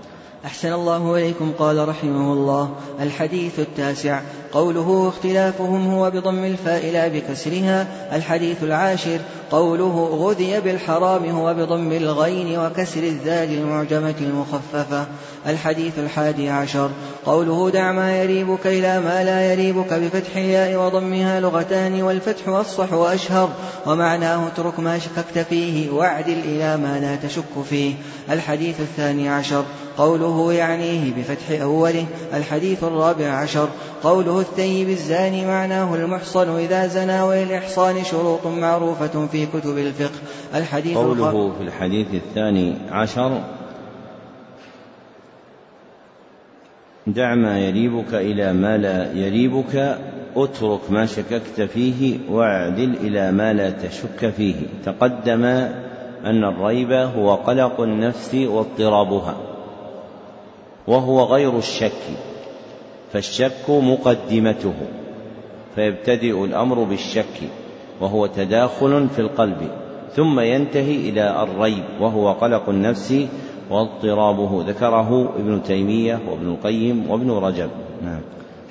أحسن 0.45 0.73
الله 0.73 1.15
إليكم 1.15 1.51
قال 1.59 1.87
رحمه 1.87 2.33
الله. 2.33 2.69
الحديث 3.01 3.59
التاسع 3.59 4.21
قوله 4.53 5.07
اختلافهم 5.07 5.93
هو 5.93 6.11
بضم 6.11 6.45
الفاء 6.45 6.91
لا 6.91 7.07
بكسرها. 7.07 7.87
الحديث 8.15 8.63
العاشر 8.63 9.19
قوله 9.51 10.09
غذي 10.21 10.59
بالحرام 10.59 11.25
هو 11.25 11.53
بضم 11.53 11.91
الغين 11.91 12.59
وكسر 12.59 13.03
الذال 13.03 13.53
المعجمة 13.53 14.15
المخففة. 14.21 15.05
الحديث 15.47 15.99
الحادي 15.99 16.49
عشر 16.49 16.89
قوله 17.25 17.69
دع 17.69 17.91
ما 17.91 18.23
يريبك 18.23 18.67
إلى 18.67 18.99
ما 18.99 19.23
لا 19.23 19.53
يريبك 19.53 19.93
بفتح 19.93 20.35
الياء 20.35 20.85
وضمها 20.85 21.39
لغتان 21.39 22.01
والفتح 22.03 22.47
أفصح 22.47 22.93
وأشهر 22.93 23.49
ومعناه 23.85 24.47
اترك 24.47 24.79
ما 24.79 24.99
شككت 24.99 25.39
فيه 25.49 25.89
واعدل 25.89 26.39
إلى 26.45 26.77
ما 26.77 26.99
لا 26.99 27.27
تشك 27.27 27.63
فيه. 27.69 27.93
الحديث 28.29 28.79
الثاني 28.79 29.29
عشر 29.29 29.63
قوله 30.01 30.53
يعنيه 30.53 31.13
بفتح 31.17 31.61
أوله 31.61 32.05
الحديث 32.33 32.83
الرابع 32.83 33.25
عشر 33.25 33.69
قوله 34.03 34.39
الثيب 34.39 34.89
الزاني 34.89 35.45
معناه 35.45 35.95
المحصن 35.95 36.57
إذا 36.57 36.87
زنى 36.87 37.21
وللإحصان 37.21 38.03
شروط 38.03 38.47
معروفة 38.47 39.27
في 39.31 39.45
كتب 39.45 39.77
الفقه. 39.77 40.19
الحديث 40.55 40.97
قوله 40.97 41.53
في 41.57 41.63
الحديث 41.63 42.07
الثاني 42.13 42.73
عشر 42.91 43.41
دع 47.07 47.35
ما 47.35 47.59
يريبك 47.59 48.13
إلى 48.13 48.53
ما 48.53 48.77
لا 48.77 49.13
يريبك 49.13 49.97
اترك 50.35 50.91
ما 50.91 51.05
شككت 51.05 51.61
فيه 51.61 52.17
واعدل 52.29 52.95
إلى 53.01 53.31
ما 53.31 53.53
لا 53.53 53.69
تشك 53.69 54.29
فيه. 54.37 54.55
تقدم 54.85 55.45
أن 56.25 56.43
الريب 56.43 56.91
هو 56.91 57.35
قلق 57.35 57.81
النفس 57.81 58.35
واضطرابها. 58.35 59.50
وهو 60.87 61.23
غير 61.23 61.57
الشك 61.57 62.01
فالشك 63.13 63.69
مقدمته 63.69 64.73
فيبتدئ 65.75 66.45
الأمر 66.45 66.83
بالشك 66.83 67.49
وهو 68.01 68.25
تداخل 68.25 69.09
في 69.09 69.19
القلب 69.19 69.67
ثم 70.15 70.39
ينتهي 70.39 70.95
إلى 71.09 71.43
الريب 71.43 71.83
وهو 71.99 72.31
قلق 72.31 72.69
النفس 72.69 73.27
واضطرابه 73.69 74.63
ذكره 74.67 75.33
ابن 75.39 75.63
تيمية 75.63 76.19
وابن 76.29 76.47
القيم 76.47 77.09
وابن 77.09 77.31
رجب. 77.31 77.69
نعم. 78.03 78.21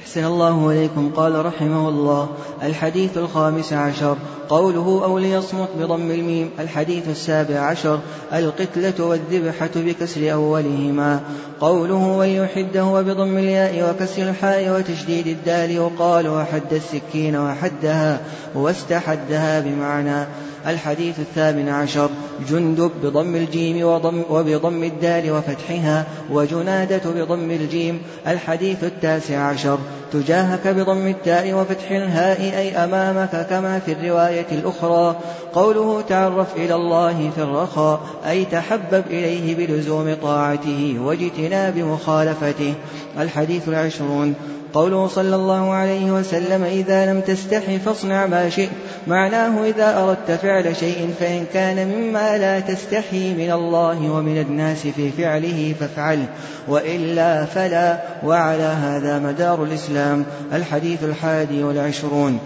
أحسن 0.00 0.24
الله 0.24 0.70
إليكم 0.70 1.10
قال 1.16 1.46
رحمه 1.46 1.88
الله. 1.88 2.28
الحديث 2.62 3.18
الخامس 3.18 3.72
عشر. 3.72 4.16
قوله 4.48 5.00
أو 5.04 5.18
ليصمت 5.18 5.68
بضم 5.78 6.10
الميم. 6.10 6.50
الحديث 6.58 7.08
السابع 7.08 7.58
عشر. 7.58 7.98
القتلة 8.32 9.04
والذبحة 9.04 9.70
بكسر 9.76 10.32
أولهما. 10.32 11.20
قوله 11.60 12.06
وليحده 12.06 12.84
وبضم 12.84 13.38
الياء 13.38 13.90
وكسر 13.90 14.22
الحاء 14.22 14.76
وتشديد 14.78 15.26
الدال 15.26 15.70
يقال 15.70 16.28
وحد 16.28 16.72
السكين 16.72 17.36
وحدها 17.36 18.20
واستحدها 18.54 19.60
بمعنى. 19.60 20.26
الحديث 20.66 21.18
الثامن 21.18 21.68
عشر 21.68 22.10
جندب 22.50 22.90
بضم 23.02 23.36
الجيم 23.36 23.86
وضم 23.86 24.22
وبضم 24.30 24.84
الدال 24.84 25.30
وفتحها 25.30 26.06
وجنادة 26.30 27.10
بضم 27.10 27.50
الجيم. 27.50 28.02
الحديث 28.26 28.84
التاسع 28.84 29.38
عشر 29.38 29.78
تجاهك 30.12 30.68
بضم 30.68 31.06
التاء 31.06 31.52
وفتح 31.52 31.90
الهاء 31.90 32.40
أي 32.40 32.76
أمامك 32.76 33.46
كما 33.50 33.78
في 33.78 33.92
الرواية 33.92 34.46
الأخرى. 34.52 35.16
قوله 35.52 36.00
تعرف 36.00 36.56
إلى 36.56 36.74
الله 36.74 37.30
في 37.34 37.42
الرخاء 37.42 38.00
أي 38.28 38.44
تحبب 38.44 39.04
إليه 39.10 39.66
بلزوم 39.66 40.16
طاعته 40.22 40.96
واجتناب 41.00 41.78
مخالفته. 41.78 42.74
الحديث 43.20 43.68
العشرون 43.68 44.34
قوله 44.74 45.08
صلى 45.08 45.36
الله 45.36 45.70
عليه 45.70 46.12
وسلم 46.12 46.64
إذا 46.64 47.12
لم 47.12 47.20
تستح 47.20 47.76
فاصنع 47.84 48.26
ما 48.26 48.48
شئت. 48.48 48.68
معناه 49.06 49.64
إذا 49.64 49.98
أردت 49.98 50.40
فعل 50.42 50.76
شيء 50.76 51.14
فإن 51.20 51.44
كان 51.54 51.88
مما 51.88 52.38
لا 52.38 52.60
تستحي 52.60 53.34
من 53.34 53.52
الله 53.52 54.10
ومن 54.10 54.40
الناس 54.40 54.86
في 54.86 55.10
فعله 55.10 55.74
فافعله. 55.80 56.26
وإلا 56.68 57.44
فلا 57.44 57.98
وعلى 58.24 58.62
هذا 58.62 59.18
مدار 59.18 59.64
الإسلام 59.64 60.24
الحديث 60.52 61.04
الحادي 61.04 61.62
والعشرون. 61.64 62.38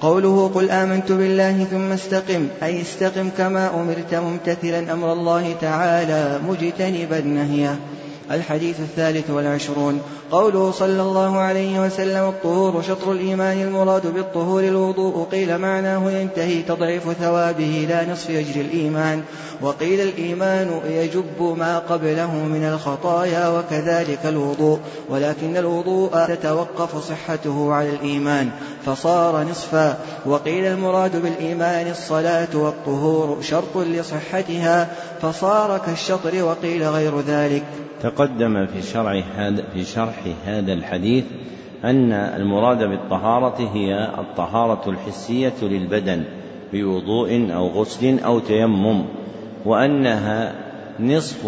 قوله 0.00 0.50
قل 0.54 0.70
آمنت 0.70 1.12
بالله 1.12 1.64
ثم 1.64 1.92
استقم. 1.92 2.48
أي 2.62 2.80
استقم 2.80 3.28
كما 3.38 3.70
أمرت 3.74 4.14
ممتثلا 4.14 4.92
أمر 4.92 5.12
الله 5.12 5.54
تعالى 5.60 6.38
مجتنبا 6.48 7.20
نهيه. 7.20 7.76
الحديث 8.30 8.80
الثالث 8.80 9.30
والعشرون. 9.30 10.00
قوله 10.30 10.70
صلى 10.70 11.02
الله 11.02 11.38
عليه 11.38 11.86
وسلم 11.86 12.28
الطهور 12.28 12.82
شطر 12.82 13.12
الإيمان 13.12 13.62
المراد 13.62 14.06
بالطهور 14.14 14.64
الوضوء. 14.64 15.26
قيل 15.32 15.58
معناه 15.58 16.10
ينتهي 16.10 16.62
تضعيف 16.62 17.12
ثوابه 17.12 17.86
لا 17.88 18.12
نصف 18.12 18.30
أجر 18.30 18.60
الإيمان. 18.60 19.22
وقيل 19.62 20.00
الإيمان 20.00 20.80
يجب 20.86 21.56
ما 21.58 21.78
قبله 21.78 22.34
من 22.34 22.64
الخطايا 22.64 23.48
وكذلك 23.48 24.20
الوضوء. 24.24 24.78
ولكن 25.08 25.56
الوضوء 25.56 26.26
تتوقف 26.26 27.08
صحته 27.08 27.72
على 27.72 27.90
الإيمان. 27.90 28.50
فصار 28.86 29.44
نصفا. 29.44 29.98
وقيل 30.26 30.64
المراد 30.64 31.22
بالإيمان 31.22 31.90
الصلاة 31.90 32.48
والطهور 32.54 33.42
شرط 33.42 33.76
لصحتها 33.76 34.88
فصار 35.20 35.78
كالشطر 35.78 36.44
وقيل 36.44 36.88
غير 36.88 37.20
ذلك. 37.20 37.64
تقدم 38.02 38.66
في 38.66 38.82
شرح 38.82 39.24
هذا 39.36 39.64
في 39.74 39.84
شرح 39.84 40.22
هذا 40.46 40.72
الحديث 40.72 41.24
أن 41.84 42.12
المراد 42.12 42.78
بالطهارة 42.78 43.70
هي 43.74 44.08
الطهارة 44.18 44.90
الحسية 44.90 45.54
للبدن 45.62 46.24
بوضوء 46.72 47.54
أو 47.54 47.68
غسل 47.68 48.18
أو 48.18 48.38
تيمم 48.38 49.04
وأنها 49.64 50.52
نصف 51.00 51.46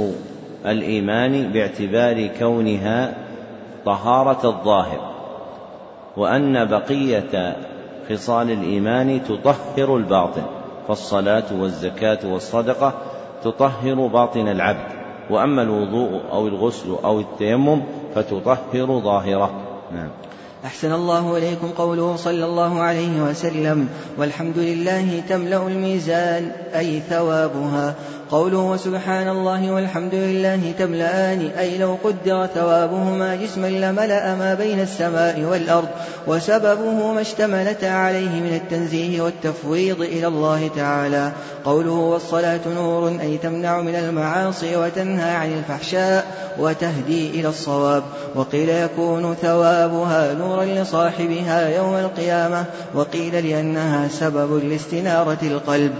الإيمان 0.66 1.52
باعتبار 1.52 2.26
كونها 2.38 3.14
طهارة 3.84 4.48
الظاهر. 4.48 5.15
وأن 6.16 6.64
بقية 6.64 7.56
خصال 8.10 8.50
الإيمان 8.50 9.20
تطهر 9.24 9.96
الباطن 9.96 10.42
فالصلاة 10.88 11.44
والزكاة 11.52 12.18
والصدقة 12.24 12.94
تطهر 13.44 14.06
باطن 14.06 14.48
العبد 14.48 14.96
وأما 15.30 15.62
الوضوء 15.62 16.20
أو 16.32 16.48
الغسل 16.48 16.96
أو 17.04 17.20
التيمم 17.20 17.82
فتطهر 18.14 19.00
ظاهره. 19.00 19.50
نعم. 19.92 20.08
أحسن 20.64 20.92
الله 20.92 21.36
إليكم 21.36 21.68
قوله 21.68 22.16
صلى 22.16 22.44
الله 22.44 22.80
عليه 22.80 23.22
وسلم 23.22 23.88
والحمد 24.18 24.58
لله 24.58 25.20
تملأ 25.28 25.66
الميزان 25.66 26.52
أي 26.74 27.00
ثوابها. 27.00 27.94
قوله 28.30 28.58
وسبحان 28.58 29.28
الله 29.28 29.72
والحمد 29.72 30.14
لله 30.14 30.72
تملأان 30.78 31.50
أي 31.58 31.78
لو 31.78 31.96
قدر 32.04 32.46
ثوابهما 32.54 33.36
جسما 33.36 33.66
لملأ 33.66 34.34
ما 34.34 34.54
بين 34.54 34.80
السماء 34.80 35.40
والأرض 35.40 35.88
وسببه 36.26 37.12
ما 37.12 37.20
اشتملت 37.20 37.84
عليه 37.84 38.40
من 38.40 38.54
التنزيه 38.54 39.20
والتفويض 39.20 40.00
إلى 40.00 40.26
الله 40.26 40.70
تعالى. 40.76 41.32
قوله 41.64 41.92
والصلاة 41.92 42.60
نور 42.74 43.08
أي 43.20 43.38
تمنع 43.38 43.80
من 43.80 43.94
المعاصي 43.94 44.76
وتنهى 44.76 45.30
عن 45.30 45.52
الفحشاء 45.52 46.24
وتهدي 46.58 47.30
إلى 47.30 47.48
الصواب. 47.48 48.02
وقيل 48.34 48.68
يكون 48.68 49.34
ثوابها 49.34 50.34
نورا 50.34 50.64
لصاحبها 50.64 51.68
يوم 51.68 51.94
القيامة 51.94 52.64
وقيل 52.94 53.48
لأنها 53.48 54.08
سبب 54.08 54.64
لاستنارة 54.64 55.38
القلب. 55.42 55.92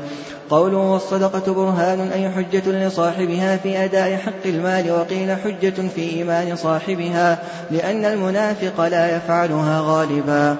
قوله 0.51 0.77
والصدقة 0.79 1.53
برهان 1.55 2.01
أي 2.13 2.31
حجة 2.31 2.71
لصاحبها 2.71 3.57
في 3.57 3.85
أداء 3.85 4.17
حق 4.17 4.47
المال 4.47 4.91
وقيل 4.91 5.37
حجة 5.37 5.89
في 5.95 6.01
إيمان 6.01 6.57
صاحبها 6.57 7.39
لأن 7.71 8.05
المنافق 8.05 8.87
لا 8.87 9.17
يفعلها 9.17 9.81
غالبا. 9.81 10.57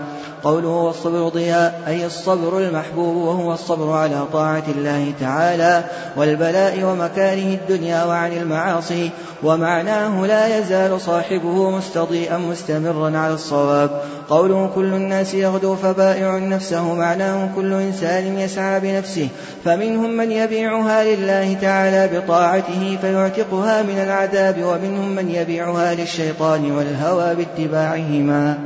قوله 0.47 0.69
والصبر 0.69 1.29
ضياء 1.29 1.83
أي 1.87 2.07
الصبر 2.07 2.59
المحبوب 2.59 3.17
وهو 3.17 3.53
الصبر 3.53 3.93
على 3.93 4.25
طاعة 4.33 4.63
الله 4.69 5.13
تعالى 5.21 5.85
والبلاء 6.17 6.85
ومكاره 6.85 7.55
الدنيا 7.55 8.05
وعن 8.05 8.33
المعاصي 8.33 9.11
ومعناه 9.43 10.27
لا 10.27 10.59
يزال 10.59 11.01
صاحبه 11.01 11.71
مستضيئا 11.71 12.39
مستمرا 12.39 13.19
على 13.19 13.35
الصواب. 13.35 13.91
قوله 14.29 14.71
كل 14.75 14.95
الناس 14.95 15.35
يغدو 15.35 15.77
فبائع 15.77 16.39
نفسه 16.39 16.95
معناه 16.95 17.49
كل 17.57 17.73
إنسان 17.73 18.39
يسعى 18.39 18.81
بنفسه 18.81 19.29
فمنهم 19.65 20.11
من 20.11 20.31
يبيعها 20.31 21.05
لله 21.05 21.55
تعالى 21.61 22.19
بطاعته 22.19 22.99
فيعتقها 23.01 23.83
من 23.83 23.99
العذاب 23.99 24.63
ومنهم 24.63 25.09
من 25.09 25.31
يبيعها 25.31 25.95
للشيطان 25.95 26.73
والهوى 26.73 27.35
باتباعهما. 27.35 28.59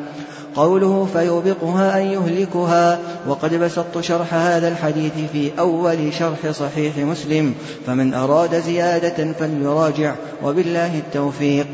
قوله 0.57 1.09
فيوبقها 1.13 2.01
أن 2.01 2.07
يهلكها. 2.07 2.99
وقد 3.29 3.55
بسطت 3.55 4.01
شرح 4.01 4.35
هذا 4.35 4.69
الحديث 4.69 5.13
في 5.33 5.51
أول 5.59 6.15
شرح 6.19 6.51
صحيح 6.51 6.97
مسلم. 6.97 7.55
فمن 7.87 8.15
أراد 8.15 8.61
زيادة 8.61 9.33
فليراجع. 9.33 10.15
وبالله 10.43 10.99
التوفيق. 10.99 11.67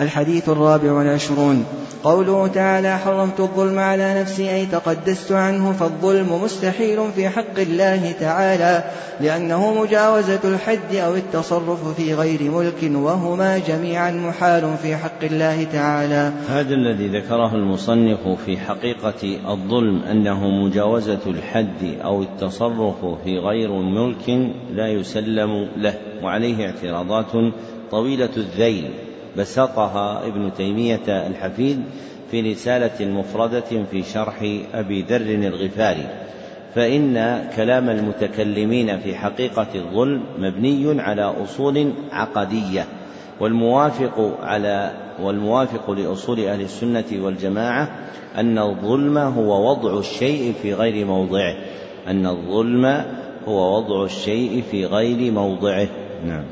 الحديث 0.00 0.48
الرابع 0.48 0.92
والعشرون. 0.92 1.64
قوله 2.04 2.46
تعالى 2.46 2.98
حرمت 2.98 3.40
الظلم 3.40 3.78
على 3.78 4.20
نفسي 4.20 4.54
أي 4.54 4.66
تقدست 4.66 5.32
عنه 5.32 5.72
فالظلم 5.72 6.42
مستحيل 6.42 7.12
في 7.14 7.28
حق 7.28 7.58
الله 7.58 8.12
تعالى 8.12 8.84
لأنه 9.20 9.82
مجاوزة 9.82 10.40
الحد 10.44 10.94
أو 10.94 11.14
التصرف 11.14 11.96
في 11.96 12.14
غير 12.14 12.50
ملك 12.50 12.90
وهما 12.94 13.58
جميعا 13.58 14.10
محال 14.10 14.76
في 14.82 14.96
حق 14.96 15.24
الله 15.24 15.64
تعالى. 15.64 16.32
هذا 16.48 16.74
الذي 16.74 17.08
ذكره 17.08 17.54
المصنف 17.54 18.28
في 18.46 18.56
حقيقة 18.56 19.38
الظلم 19.48 20.02
أنه 20.02 20.48
مجاوزة 20.48 21.20
الحد 21.26 21.98
أو 22.04 22.22
التصرف 22.22 23.04
في 23.24 23.38
غير 23.38 23.72
ملك 23.72 24.52
لا 24.74 24.88
يسلم 24.88 25.68
له 25.76 25.94
وعليه 26.22 26.66
اعتراضات 26.66 27.32
طويلة 27.90 28.30
الذيل. 28.36 28.90
بسطها 29.38 30.26
ابن 30.26 30.54
تيمية 30.56 31.26
الحفيد 31.26 31.82
في 32.30 32.52
رسالة 32.52 33.06
مفردة 33.06 33.84
في 33.90 34.02
شرح 34.02 34.42
أبي 34.74 35.02
ذر 35.02 35.46
الغفاري. 35.46 36.06
فإن 36.74 37.42
كلام 37.56 37.90
المتكلمين 37.90 38.98
في 39.00 39.14
حقيقة 39.14 39.66
الظلم 39.74 40.22
مبني 40.38 41.00
على 41.00 41.22
أصول 41.22 41.92
عقدية 42.12 42.86
والموافق 43.40 44.38
على 44.42 44.92
والموافق 45.22 45.90
لأصول 45.90 46.40
أهل 46.40 46.60
السنة 46.60 47.04
والجماعة 47.12 47.88
أن 48.36 48.58
الظلم 48.58 49.18
هو 49.18 49.70
وضع 49.70 49.98
الشيء 49.98 50.54
في 50.62 50.74
غير 50.74 51.06
موضعه. 51.06 51.54
أن 52.06 52.26
الظلم 52.26 53.04
هو 53.48 53.76
وضع 53.76 54.04
الشيء 54.04 54.62
في 54.70 54.86
غير 54.86 55.32
موضعه. 55.32 55.88
نعم. 56.26 56.44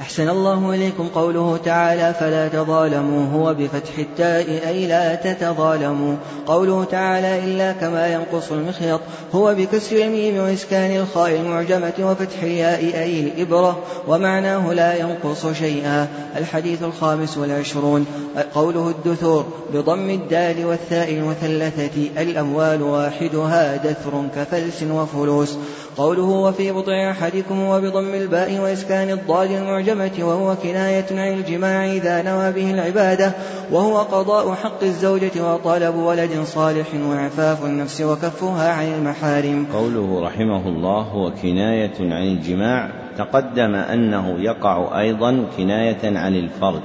أحسن 0.00 0.28
الله 0.28 0.74
إليكم 0.74 1.08
قوله 1.08 1.56
تعالى 1.64 2.14
فلا 2.20 2.48
تظالموا 2.48 3.32
هو 3.32 3.54
بفتح 3.54 3.98
التاء 3.98 4.68
أي 4.68 4.86
لا 4.86 5.14
تتظالموا. 5.14 6.16
قوله 6.46 6.84
تعالى 6.84 7.44
إلا 7.44 7.72
كما 7.72 8.12
ينقص 8.12 8.52
المخيط 8.52 9.00
هو 9.34 9.54
بكسر 9.54 9.96
الميم 9.96 10.36
وإسكان 10.36 11.00
الخاء 11.00 11.30
المعجمة 11.30 11.92
وفتح 12.00 12.42
الياء 12.42 12.80
أي 12.80 13.20
الإبرة 13.20 13.78
ومعناه 14.08 14.72
لا 14.72 14.94
ينقص 14.94 15.46
شيئا. 15.46 16.08
الحديث 16.36 16.82
الخامس 16.82 17.38
والعشرون. 17.38 18.06
قوله 18.54 18.88
الدثور 18.88 19.46
بضم 19.74 20.10
الدال 20.10 20.66
والثاء 20.66 21.10
المثلثة 21.10 22.22
الأموال 22.22 22.82
واحدها 22.82 23.76
دثر 23.76 24.24
كفلس 24.36 24.82
وفلوس. 24.82 25.56
قوله 26.00 26.22
وفي 26.22 26.72
بضع 26.72 27.10
أحدكم 27.10 27.62
وبضم 27.62 28.14
الباء 28.14 28.58
وإسكان 28.58 29.10
الضاد 29.10 29.50
المعجمة 29.50 30.10
وهو 30.20 30.56
كناية 30.56 31.06
عن 31.10 31.32
الجماع 31.38 31.92
إذا 31.92 32.22
نوى 32.22 32.52
به 32.52 32.74
العبادة 32.74 33.32
وهو 33.70 33.98
قضاء 33.98 34.54
حق 34.54 34.82
الزوجة 34.82 35.54
وطلب 35.54 35.94
ولد 35.94 36.42
صالح 36.44 36.86
وعفاف 37.08 37.64
النفس 37.64 38.00
وكفها 38.00 38.72
عن 38.72 38.94
المحارم. 38.94 39.66
قوله 39.72 40.20
رحمه 40.26 40.68
الله 40.68 41.00
هو 41.00 41.30
كناية 41.42 42.00
عن 42.00 42.22
الجماع 42.22 42.90
تقدم 43.18 43.74
أنه 43.74 44.40
يقع 44.40 45.00
أيضا 45.00 45.44
كناية 45.56 46.18
عن 46.18 46.34
الفرج. 46.34 46.82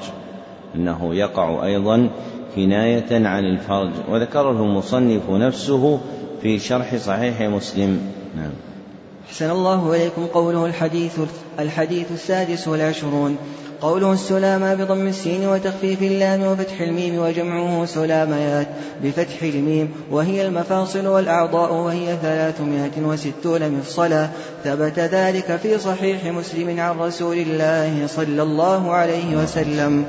أنه 0.76 1.16
يقع 1.16 1.66
أيضا 1.66 2.10
كناية 2.56 3.28
عن 3.28 3.44
الفرج. 3.46 3.92
وذكره 4.10 4.64
المصنف 4.64 5.30
نفسه 5.30 6.00
في 6.42 6.60
شرح 6.60 6.96
صحيح 6.96 7.42
مسلم. 7.42 8.02
نعم. 8.36 8.75
أحسن 9.30 9.50
الله 9.50 9.96
إليكم 9.96 10.26
قوله 10.26 10.66
الحديث 10.66 11.20
الحديث 11.60 12.06
السادس 12.12 12.68
والعشرون. 12.68 13.38
قوله 13.82 14.14
السلامة 14.14 14.74
بضم 14.74 15.08
السين 15.08 15.48
وتخفيف 15.48 16.02
اللام 16.02 16.44
وفتح 16.44 16.82
الميم 16.82 17.20
وجمعه 17.20 17.86
سلاميات 17.86 18.68
بفتح 19.04 19.42
الميم 19.42 19.92
وهي 20.12 20.48
المفاصل 20.48 21.08
والأعضاء 21.08 21.74
وهي 21.74 22.18
ثلاثمائة 22.22 23.02
وستون 23.02 23.72
مفصلا. 23.72 24.30
ثبت 24.64 25.00
ذلك 25.00 25.60
في 25.64 25.80
صحيح 25.80 26.26
مسلم 26.26 26.80
عن 26.80 27.00
رسول 27.00 27.38
الله 27.38 28.08
صلى 28.08 28.42
الله 28.44 28.92
عليه 28.92 29.36
وسلم. 29.36 30.06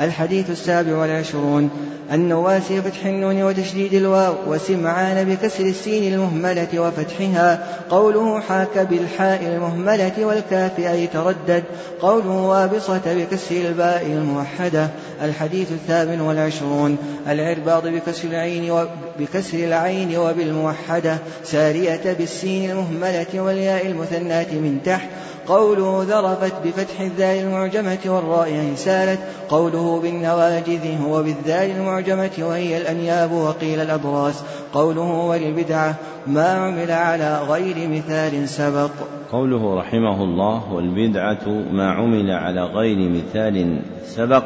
الحديث 0.00 0.50
السابع 0.50 0.96
والعشرون. 0.96 1.70
النواسي 2.12 2.82
فتح 2.82 3.06
النون 3.06 3.42
وتشديد 3.42 3.94
الواو 3.94 4.34
وسمعان 4.46 5.24
بكسر 5.24 5.64
السين 5.64 6.14
المهملة 6.14 6.68
وفتحها. 6.78 7.66
قوله 7.90 8.40
حاك 8.40 8.78
بالحاء 8.78 9.42
المهملة 9.46 10.12
والكاف 10.18 10.78
أي 10.78 11.06
تردد. 11.06 11.64
قوله 12.00 12.30
وابصة 12.30 13.00
بكسر 13.06 13.56
الباء 13.56 14.06
الموحدة. 14.06 14.88
الحديث 15.22 15.72
الثامن 15.72 16.20
والعشرون. 16.20 16.96
العرباض 17.28 17.86
بكسر 17.86 18.28
العين 18.28 18.70
وبكسر 18.70 19.58
العين 19.58 20.16
وبالموحدة. 20.16 21.18
سارية 21.44 22.16
بالسين 22.18 22.70
المهملة 22.70 23.26
والياء 23.34 23.86
المثناة 23.86 24.52
من 24.52 24.78
تحت. 24.84 25.08
قوله 25.48 26.04
ذرفت 26.08 26.54
بفتح 26.64 27.00
الذال 27.00 27.44
المعجمة 27.44 27.98
والراء 28.06 28.72
سالت 28.74 29.20
قوله 29.48 30.00
بالنواجذ 30.00 31.02
هو 31.02 31.22
بالذال 31.22 31.70
المعجمة 31.70 32.30
وهي 32.38 32.76
الأنياب 32.76 33.32
وقيل 33.32 33.80
الأبراس 33.80 34.44
قوله 34.74 35.10
والبدعة 35.10 35.94
ما 36.26 36.48
عمل 36.48 36.90
على 36.90 37.42
غير 37.48 37.88
مثال 37.88 38.48
سبق 38.48 38.90
قوله 39.32 39.74
رحمه 39.74 40.24
الله 40.24 40.72
والبدعة 40.72 41.48
ما 41.72 41.90
عمل 41.90 42.30
على 42.30 42.64
غير 42.64 43.10
مثال 43.10 43.82
سبق 44.04 44.44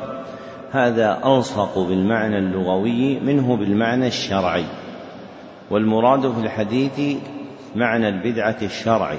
هذا 0.70 1.18
ألصق 1.24 1.78
بالمعنى 1.78 2.38
اللغوي 2.38 3.20
منه 3.20 3.56
بالمعنى 3.56 4.06
الشرعي 4.06 4.64
والمراد 5.70 6.20
في 6.20 6.40
الحديث 6.40 7.16
معنى 7.76 8.08
البدعة 8.08 8.56
الشرعي 8.62 9.18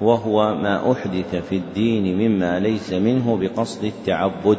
وهو 0.00 0.54
ما 0.54 0.92
أحدث 0.92 1.34
في 1.48 1.56
الدين 1.56 2.18
مما 2.18 2.60
ليس 2.60 2.92
منه 2.92 3.36
بقصد 3.36 3.84
التعبد. 3.84 4.58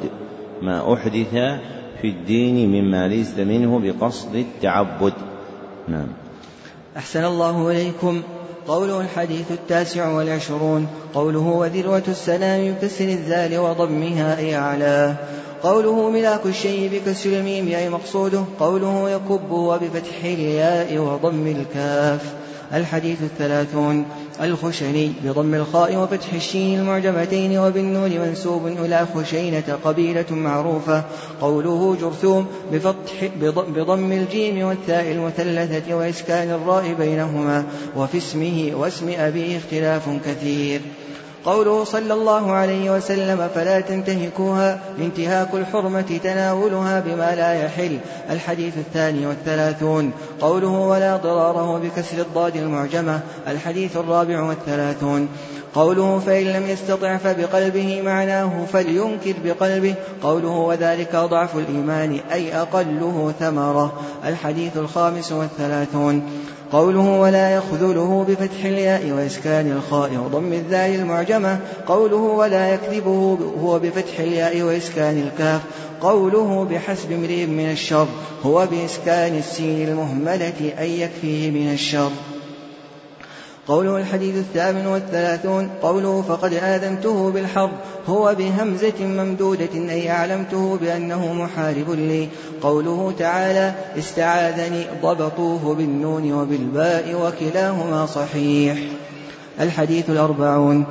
ما 0.62 0.94
أحدث 0.94 1.34
في 2.02 2.08
الدين 2.08 2.72
مما 2.72 3.08
ليس 3.08 3.38
منه 3.38 3.80
بقصد 3.80 4.36
التعبد. 4.36 5.14
نعم. 5.88 6.08
أحسن 6.98 7.26
الله 7.26 7.72
إليكم. 7.72 8.22
قوله 8.68 9.02
الحديث 9.02 9.52
التاسع 9.52 10.12
والعشرون 10.12 10.88
قوله 11.14 11.40
وذروة 11.40 12.04
السلام 12.08 12.74
بكسر 12.74 13.06
الذال 13.06 13.60
وضمها 13.60 14.38
أي 14.38 14.56
أعلاه 14.56 15.16
قوله 15.64 16.10
ملاك 16.10 16.46
الشيء 16.46 16.90
بكسر 16.94 17.30
الميم 17.30 17.68
أي 17.68 17.90
مقصوده 17.90 18.44
قوله 18.60 19.10
يكب 19.10 19.52
وبفتح 19.52 20.24
الياء 20.24 20.98
وضم 20.98 21.48
الكاف. 21.48 22.34
الحديث 22.74 23.22
الثلاثون. 23.24 24.06
الخشني 24.42 25.12
بضم 25.24 25.54
الخاء 25.54 25.96
وفتح 25.96 26.34
الشين 26.34 26.80
المعجمتين 26.80 27.58
وبالنون 27.58 28.12
منسوب 28.20 28.68
إلى 28.68 29.08
خشينة 29.16 29.80
قبيلة 29.84 30.26
معروفة. 30.32 31.04
قوله 31.42 31.98
جرثوم 32.02 32.48
بفتح 32.74 33.30
بضم 33.76 34.12
الجيم 34.12 34.68
والثاء 34.68 35.12
المثلثة 35.12 35.96
وإسكان 35.96 36.50
الراء 36.50 36.94
بينهما. 36.94 37.66
وفي 37.96 38.18
اسمه 38.18 38.72
واسم 38.76 39.10
أبيه 39.18 39.58
اختلاف 39.58 40.10
كثير. 40.26 40.82
قوله 41.46 41.84
صلى 41.84 42.14
الله 42.14 42.52
عليه 42.52 42.92
وسلم 42.92 43.50
فلا 43.56 43.80
تنتهكوها 43.80 44.80
انتهاك 45.00 45.54
الحرمة 45.54 46.20
تناولها 46.24 47.00
بما 47.00 47.36
لا 47.36 47.54
يحل. 47.54 47.98
الحديث 48.30 48.78
الثاني 48.78 49.28
والثلاثون. 49.28 50.12
قوله 50.42 50.68
ولا 50.68 51.18
ضراره 51.18 51.78
بكسر 51.78 52.18
الضاد 52.18 52.56
المعجمة. 52.56 53.20
الحديث 53.48 53.98
الرابع 53.98 54.44
والثلاثون. 54.44 55.28
قوله 55.76 56.22
فإن 56.26 56.46
لم 56.46 56.68
يستطع 56.68 57.18
فبقلبه 57.18 58.02
معناه 58.02 58.66
فلينكر 58.74 59.34
بقلبه. 59.46 59.96
قوله 60.24 60.50
وذلك 60.50 61.16
ضعف 61.16 61.56
الإيمان 61.56 62.20
أي 62.32 62.62
أقله 62.62 63.34
ثمرة. 63.40 63.94
الحديث 64.26 64.78
الخامس 64.78 65.32
والثلاثون. 65.32 66.24
قوله 66.72 67.20
ولا 67.20 67.56
يخذله 67.56 68.26
بفتح 68.28 68.66
الياء 68.66 69.12
وإسكان 69.12 69.72
الخاء 69.72 70.12
وضم 70.26 70.54
الذال 70.54 70.96
المعجمة. 70.96 71.60
قوله 71.88 72.16
ولا 72.16 72.74
يكذبه 72.74 73.38
هو 73.64 73.80
بفتح 73.80 74.20
الياء 74.20 74.62
وإسكان 74.62 75.22
الكاف. 75.22 75.62
قوله 76.02 76.68
بحسب 76.72 77.12
امرئ 77.12 77.46
من 77.46 77.72
الشر 77.72 78.08
هو 78.44 78.68
بإسكان 78.72 79.38
السين 79.38 79.88
المهملة 79.88 80.74
أن 80.80 80.86
يكفيه 80.86 81.52
من 81.52 81.74
الشر. 81.74 82.12
قوله 83.70 83.98
الحديث 83.98 84.36
الثامن 84.36 84.86
والثلاثون 84.86 85.70
قوله 85.82 86.22
فقد 86.22 86.54
آذنته 86.54 87.32
بالحرب 87.32 87.72
هو 88.08 88.36
بهمزة 88.38 89.06
ممدودة 89.06 89.74
أي 89.74 90.12
أعلمته 90.12 90.78
بأنه 90.82 91.34
محارب 91.34 91.90
لي. 91.90 92.28
قوله 92.62 93.14
تعالى 93.20 93.74
استعاذني 93.98 94.86
ضبطوه 95.02 95.76
بالنون 95.76 96.34
وبالباء 96.34 97.16
وكلاهما 97.22 98.06
صحيح. 98.06 98.78
الحديث 99.60 100.10
الأربعون. 100.10 100.86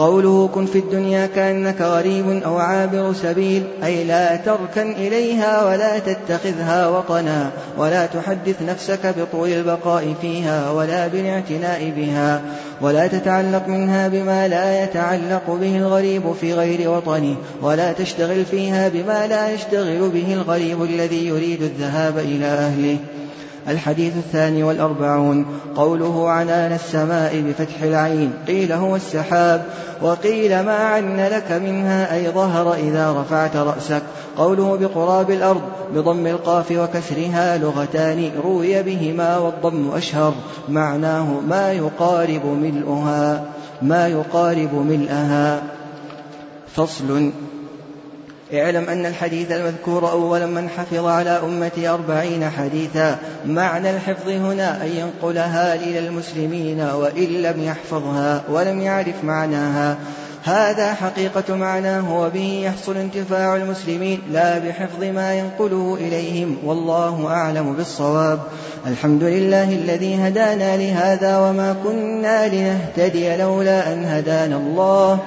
قوله 0.00 0.48
كن 0.54 0.66
في 0.66 0.78
الدنيا 0.78 1.26
كأنك 1.26 1.80
غريب 1.80 2.42
أو 2.44 2.58
عابر 2.58 3.12
سبيل 3.12 3.62
أي 3.84 4.04
لا 4.04 4.36
تركن 4.36 4.92
إليها 4.92 5.64
ولا 5.64 5.98
تتخذها 5.98 6.88
وطنا 6.88 7.50
ولا 7.78 8.06
تحدث 8.06 8.62
نفسك 8.62 9.14
بطول 9.18 9.48
البقاء 9.48 10.14
فيها 10.20 10.70
ولا 10.70 11.06
بالاعتناء 11.06 11.92
بها 11.96 12.42
ولا 12.80 13.06
تتعلق 13.06 13.68
منها 13.68 14.08
بما 14.08 14.48
لا 14.48 14.84
يتعلق 14.84 15.58
به 15.60 15.76
الغريب 15.76 16.32
في 16.40 16.54
غير 16.54 16.90
وطنه 16.90 17.36
ولا 17.62 17.92
تشتغل 17.92 18.44
فيها 18.44 18.88
بما 18.88 19.26
لا 19.26 19.50
يشتغل 19.50 20.08
به 20.08 20.34
الغريب 20.34 20.82
الذي 20.82 21.26
يريد 21.26 21.62
الذهاب 21.62 22.18
إلى 22.18 22.46
أهله. 22.46 22.98
الحديث 23.68 24.16
الثاني 24.16 24.62
والأربعون. 24.62 25.46
قوله 25.76 26.30
عنان 26.30 26.72
السماء 26.72 27.40
بفتح 27.40 27.82
العين. 27.82 28.32
قيل 28.46 28.72
هو 28.72 28.96
السحاب. 28.96 29.64
وقيل 30.02 30.60
ما 30.60 30.76
عن 30.76 31.16
لك 31.16 31.52
منها 31.52 32.14
أي 32.14 32.30
ظهر 32.30 32.74
إذا 32.74 33.12
رفعت 33.12 33.56
رأسك. 33.56 34.02
قوله 34.38 34.76
بقراب 34.76 35.30
الأرض 35.30 35.62
بضم 35.94 36.26
القاف 36.26 36.70
وكسرها 36.70 37.58
لغتان 37.58 38.30
روي 38.44 38.82
بهما 38.82 39.38
والضم 39.38 39.90
أشهر. 39.90 40.34
معناه 40.68 41.40
ما 41.48 41.72
يقارب 41.72 42.46
ملؤها. 42.46 43.44
ما 43.82 44.08
يقارب 44.08 44.74
ملئها 44.74 45.62
فصل 46.74 47.30
اعلم 48.54 48.88
أن 48.88 49.06
الحديث 49.06 49.52
المذكور 49.52 50.10
أولا 50.10 50.46
من 50.46 50.68
حفظ 50.68 51.06
على 51.06 51.30
أمتي 51.30 51.88
أربعين 51.88 52.50
حديثا. 52.50 53.18
معنى 53.46 53.90
الحفظ 53.90 54.28
هنا 54.28 54.82
أن 54.82 54.88
ينقلها 54.88 55.74
إلى 55.74 55.98
المسلمين 55.98 56.80
وإن 56.80 57.24
لم 57.24 57.62
يحفظها 57.62 58.42
ولم 58.48 58.80
يعرف 58.80 59.24
معناها. 59.24 59.96
هذا 60.44 60.94
حقيقة 60.94 61.54
معناه 61.54 62.20
وبه 62.20 62.62
يحصل 62.64 62.96
انتفاع 62.96 63.56
المسلمين 63.56 64.20
لا 64.32 64.58
بحفظ 64.58 65.04
ما 65.04 65.34
ينقله 65.34 65.98
إليهم. 66.00 66.56
والله 66.64 67.26
أعلم 67.26 67.72
بالصواب. 67.72 68.40
الحمد 68.86 69.22
لله 69.22 69.72
الذي 69.72 70.14
هدانا 70.14 70.76
لهذا 70.76 71.38
وما 71.38 71.76
كنا 71.84 72.48
لنهتدي 72.48 73.36
لولا 73.36 73.92
أن 73.92 74.04
هدانا 74.04 74.56
الله. 74.56 75.18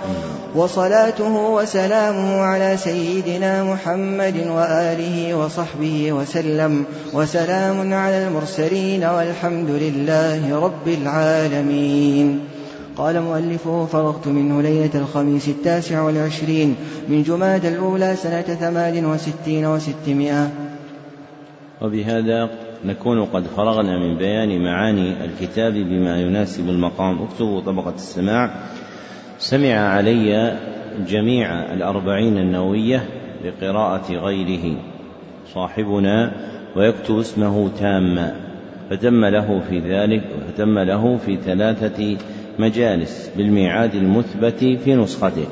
وصلاته 0.56 1.50
وسلامه 1.50 2.42
على 2.42 2.78
سيدنا 2.78 3.64
محمد 3.64 4.38
وآله 4.48 5.36
وصحبه 5.36 6.14
وسلم 6.14 6.86
وسلام 7.14 7.94
على 7.94 8.28
المرسلين 8.28 9.04
والحمد 9.04 9.70
لله 9.70 10.60
رب 10.60 10.88
العالمين. 10.88 12.40
قال 12.98 13.22
مؤلفه 13.22 13.86
فرغت 13.86 14.28
منه 14.28 14.62
ليلة 14.62 14.90
الخميس 14.96 15.48
التاسع 15.48 16.02
والعشرين 16.02 16.76
من 17.10 17.24
جماد 17.24 17.66
الأولى 17.66 18.16
سنة 18.16 18.42
ثمان 18.42 19.06
وستين 19.06 19.66
وستمائة. 19.66 20.50
وبهذا 21.82 22.50
نكون 22.86 23.26
قد 23.26 23.44
فرغنا 23.58 24.00
من 24.00 24.18
بيان 24.18 24.64
معاني 24.64 25.26
الكتاب 25.26 25.74
بما 25.74 26.22
يناسب 26.22 26.70
المقام. 26.70 27.22
اكتبوا 27.22 27.62
طبقة 27.62 27.96
السماع. 27.96 28.54
سمع 29.44 29.74
علي 29.74 30.58
جميع 31.08 31.74
الأربعين 31.74 32.38
النووية 32.38 33.04
بقراءة 33.44 34.14
غيره 34.14 34.78
صاحبنا 35.54 36.32
ويكتب 36.76 37.20
اسمه 37.20 37.70
تاما 37.80 38.36
فتم 38.90 39.26
له 39.26 39.62
في 39.70 39.80
ذلك 39.80 40.24
فتم 40.48 40.80
له 40.80 41.18
في 41.18 41.38
ثلاثة 41.46 42.18
مجالس 42.60 43.32
بالميعاد 43.38 43.96
المثبت 43.96 44.78
في 44.84 44.96
نسخته. 44.96 45.46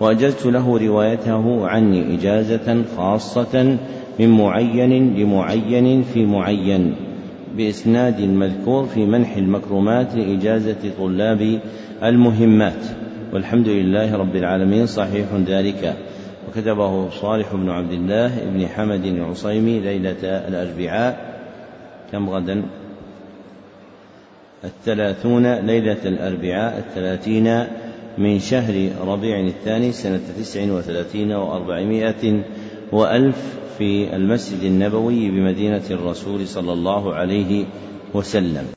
وأجزت 0.00 0.46
له 0.46 0.78
روايته 0.78 1.66
عني 1.66 2.14
إجازة 2.14 2.84
خاصة 2.96 3.78
من 4.20 4.28
معين 4.28 5.14
لمعين 5.16 6.02
في 6.02 6.26
معين 6.26 6.94
بإسناد 7.56 8.20
المذكور 8.20 8.84
في 8.84 9.06
منح 9.06 9.36
المكرمات 9.36 10.14
لإجازة 10.14 10.90
طلاب 10.98 11.60
المهمات. 12.02 13.01
والحمد 13.32 13.68
لله 13.68 14.16
رب 14.16 14.36
العالمين 14.36 14.86
صحيح 14.86 15.26
ذلك. 15.46 15.96
وكتبه 16.48 17.10
صالح 17.10 17.54
بن 17.54 17.70
عبد 17.70 17.92
الله 17.92 18.28
بن 18.44 18.66
حمد 18.66 19.04
العصيمي 19.04 19.80
ليلة 19.80 20.22
الأربعاء 20.22 21.40
كم 22.12 22.30
غدا؟ 22.30 22.62
الثلاثون 24.64 25.54
ليلة 25.54 25.98
الأربعاء 26.04 26.78
الثلاثين 26.78 27.64
من 28.18 28.38
شهر 28.38 28.90
ربيع 29.06 29.40
الثاني 29.40 29.92
سنة 29.92 30.20
تسع 30.38 30.72
وثلاثين 30.72 31.32
وأربعمائة 31.32 32.42
وألف 32.92 33.58
في 33.78 34.16
المسجد 34.16 34.62
النبوي 34.62 35.30
بمدينة 35.30 35.82
الرسول 35.90 36.46
صلى 36.46 36.72
الله 36.72 37.14
عليه 37.14 37.64
وسلم. 38.14 38.66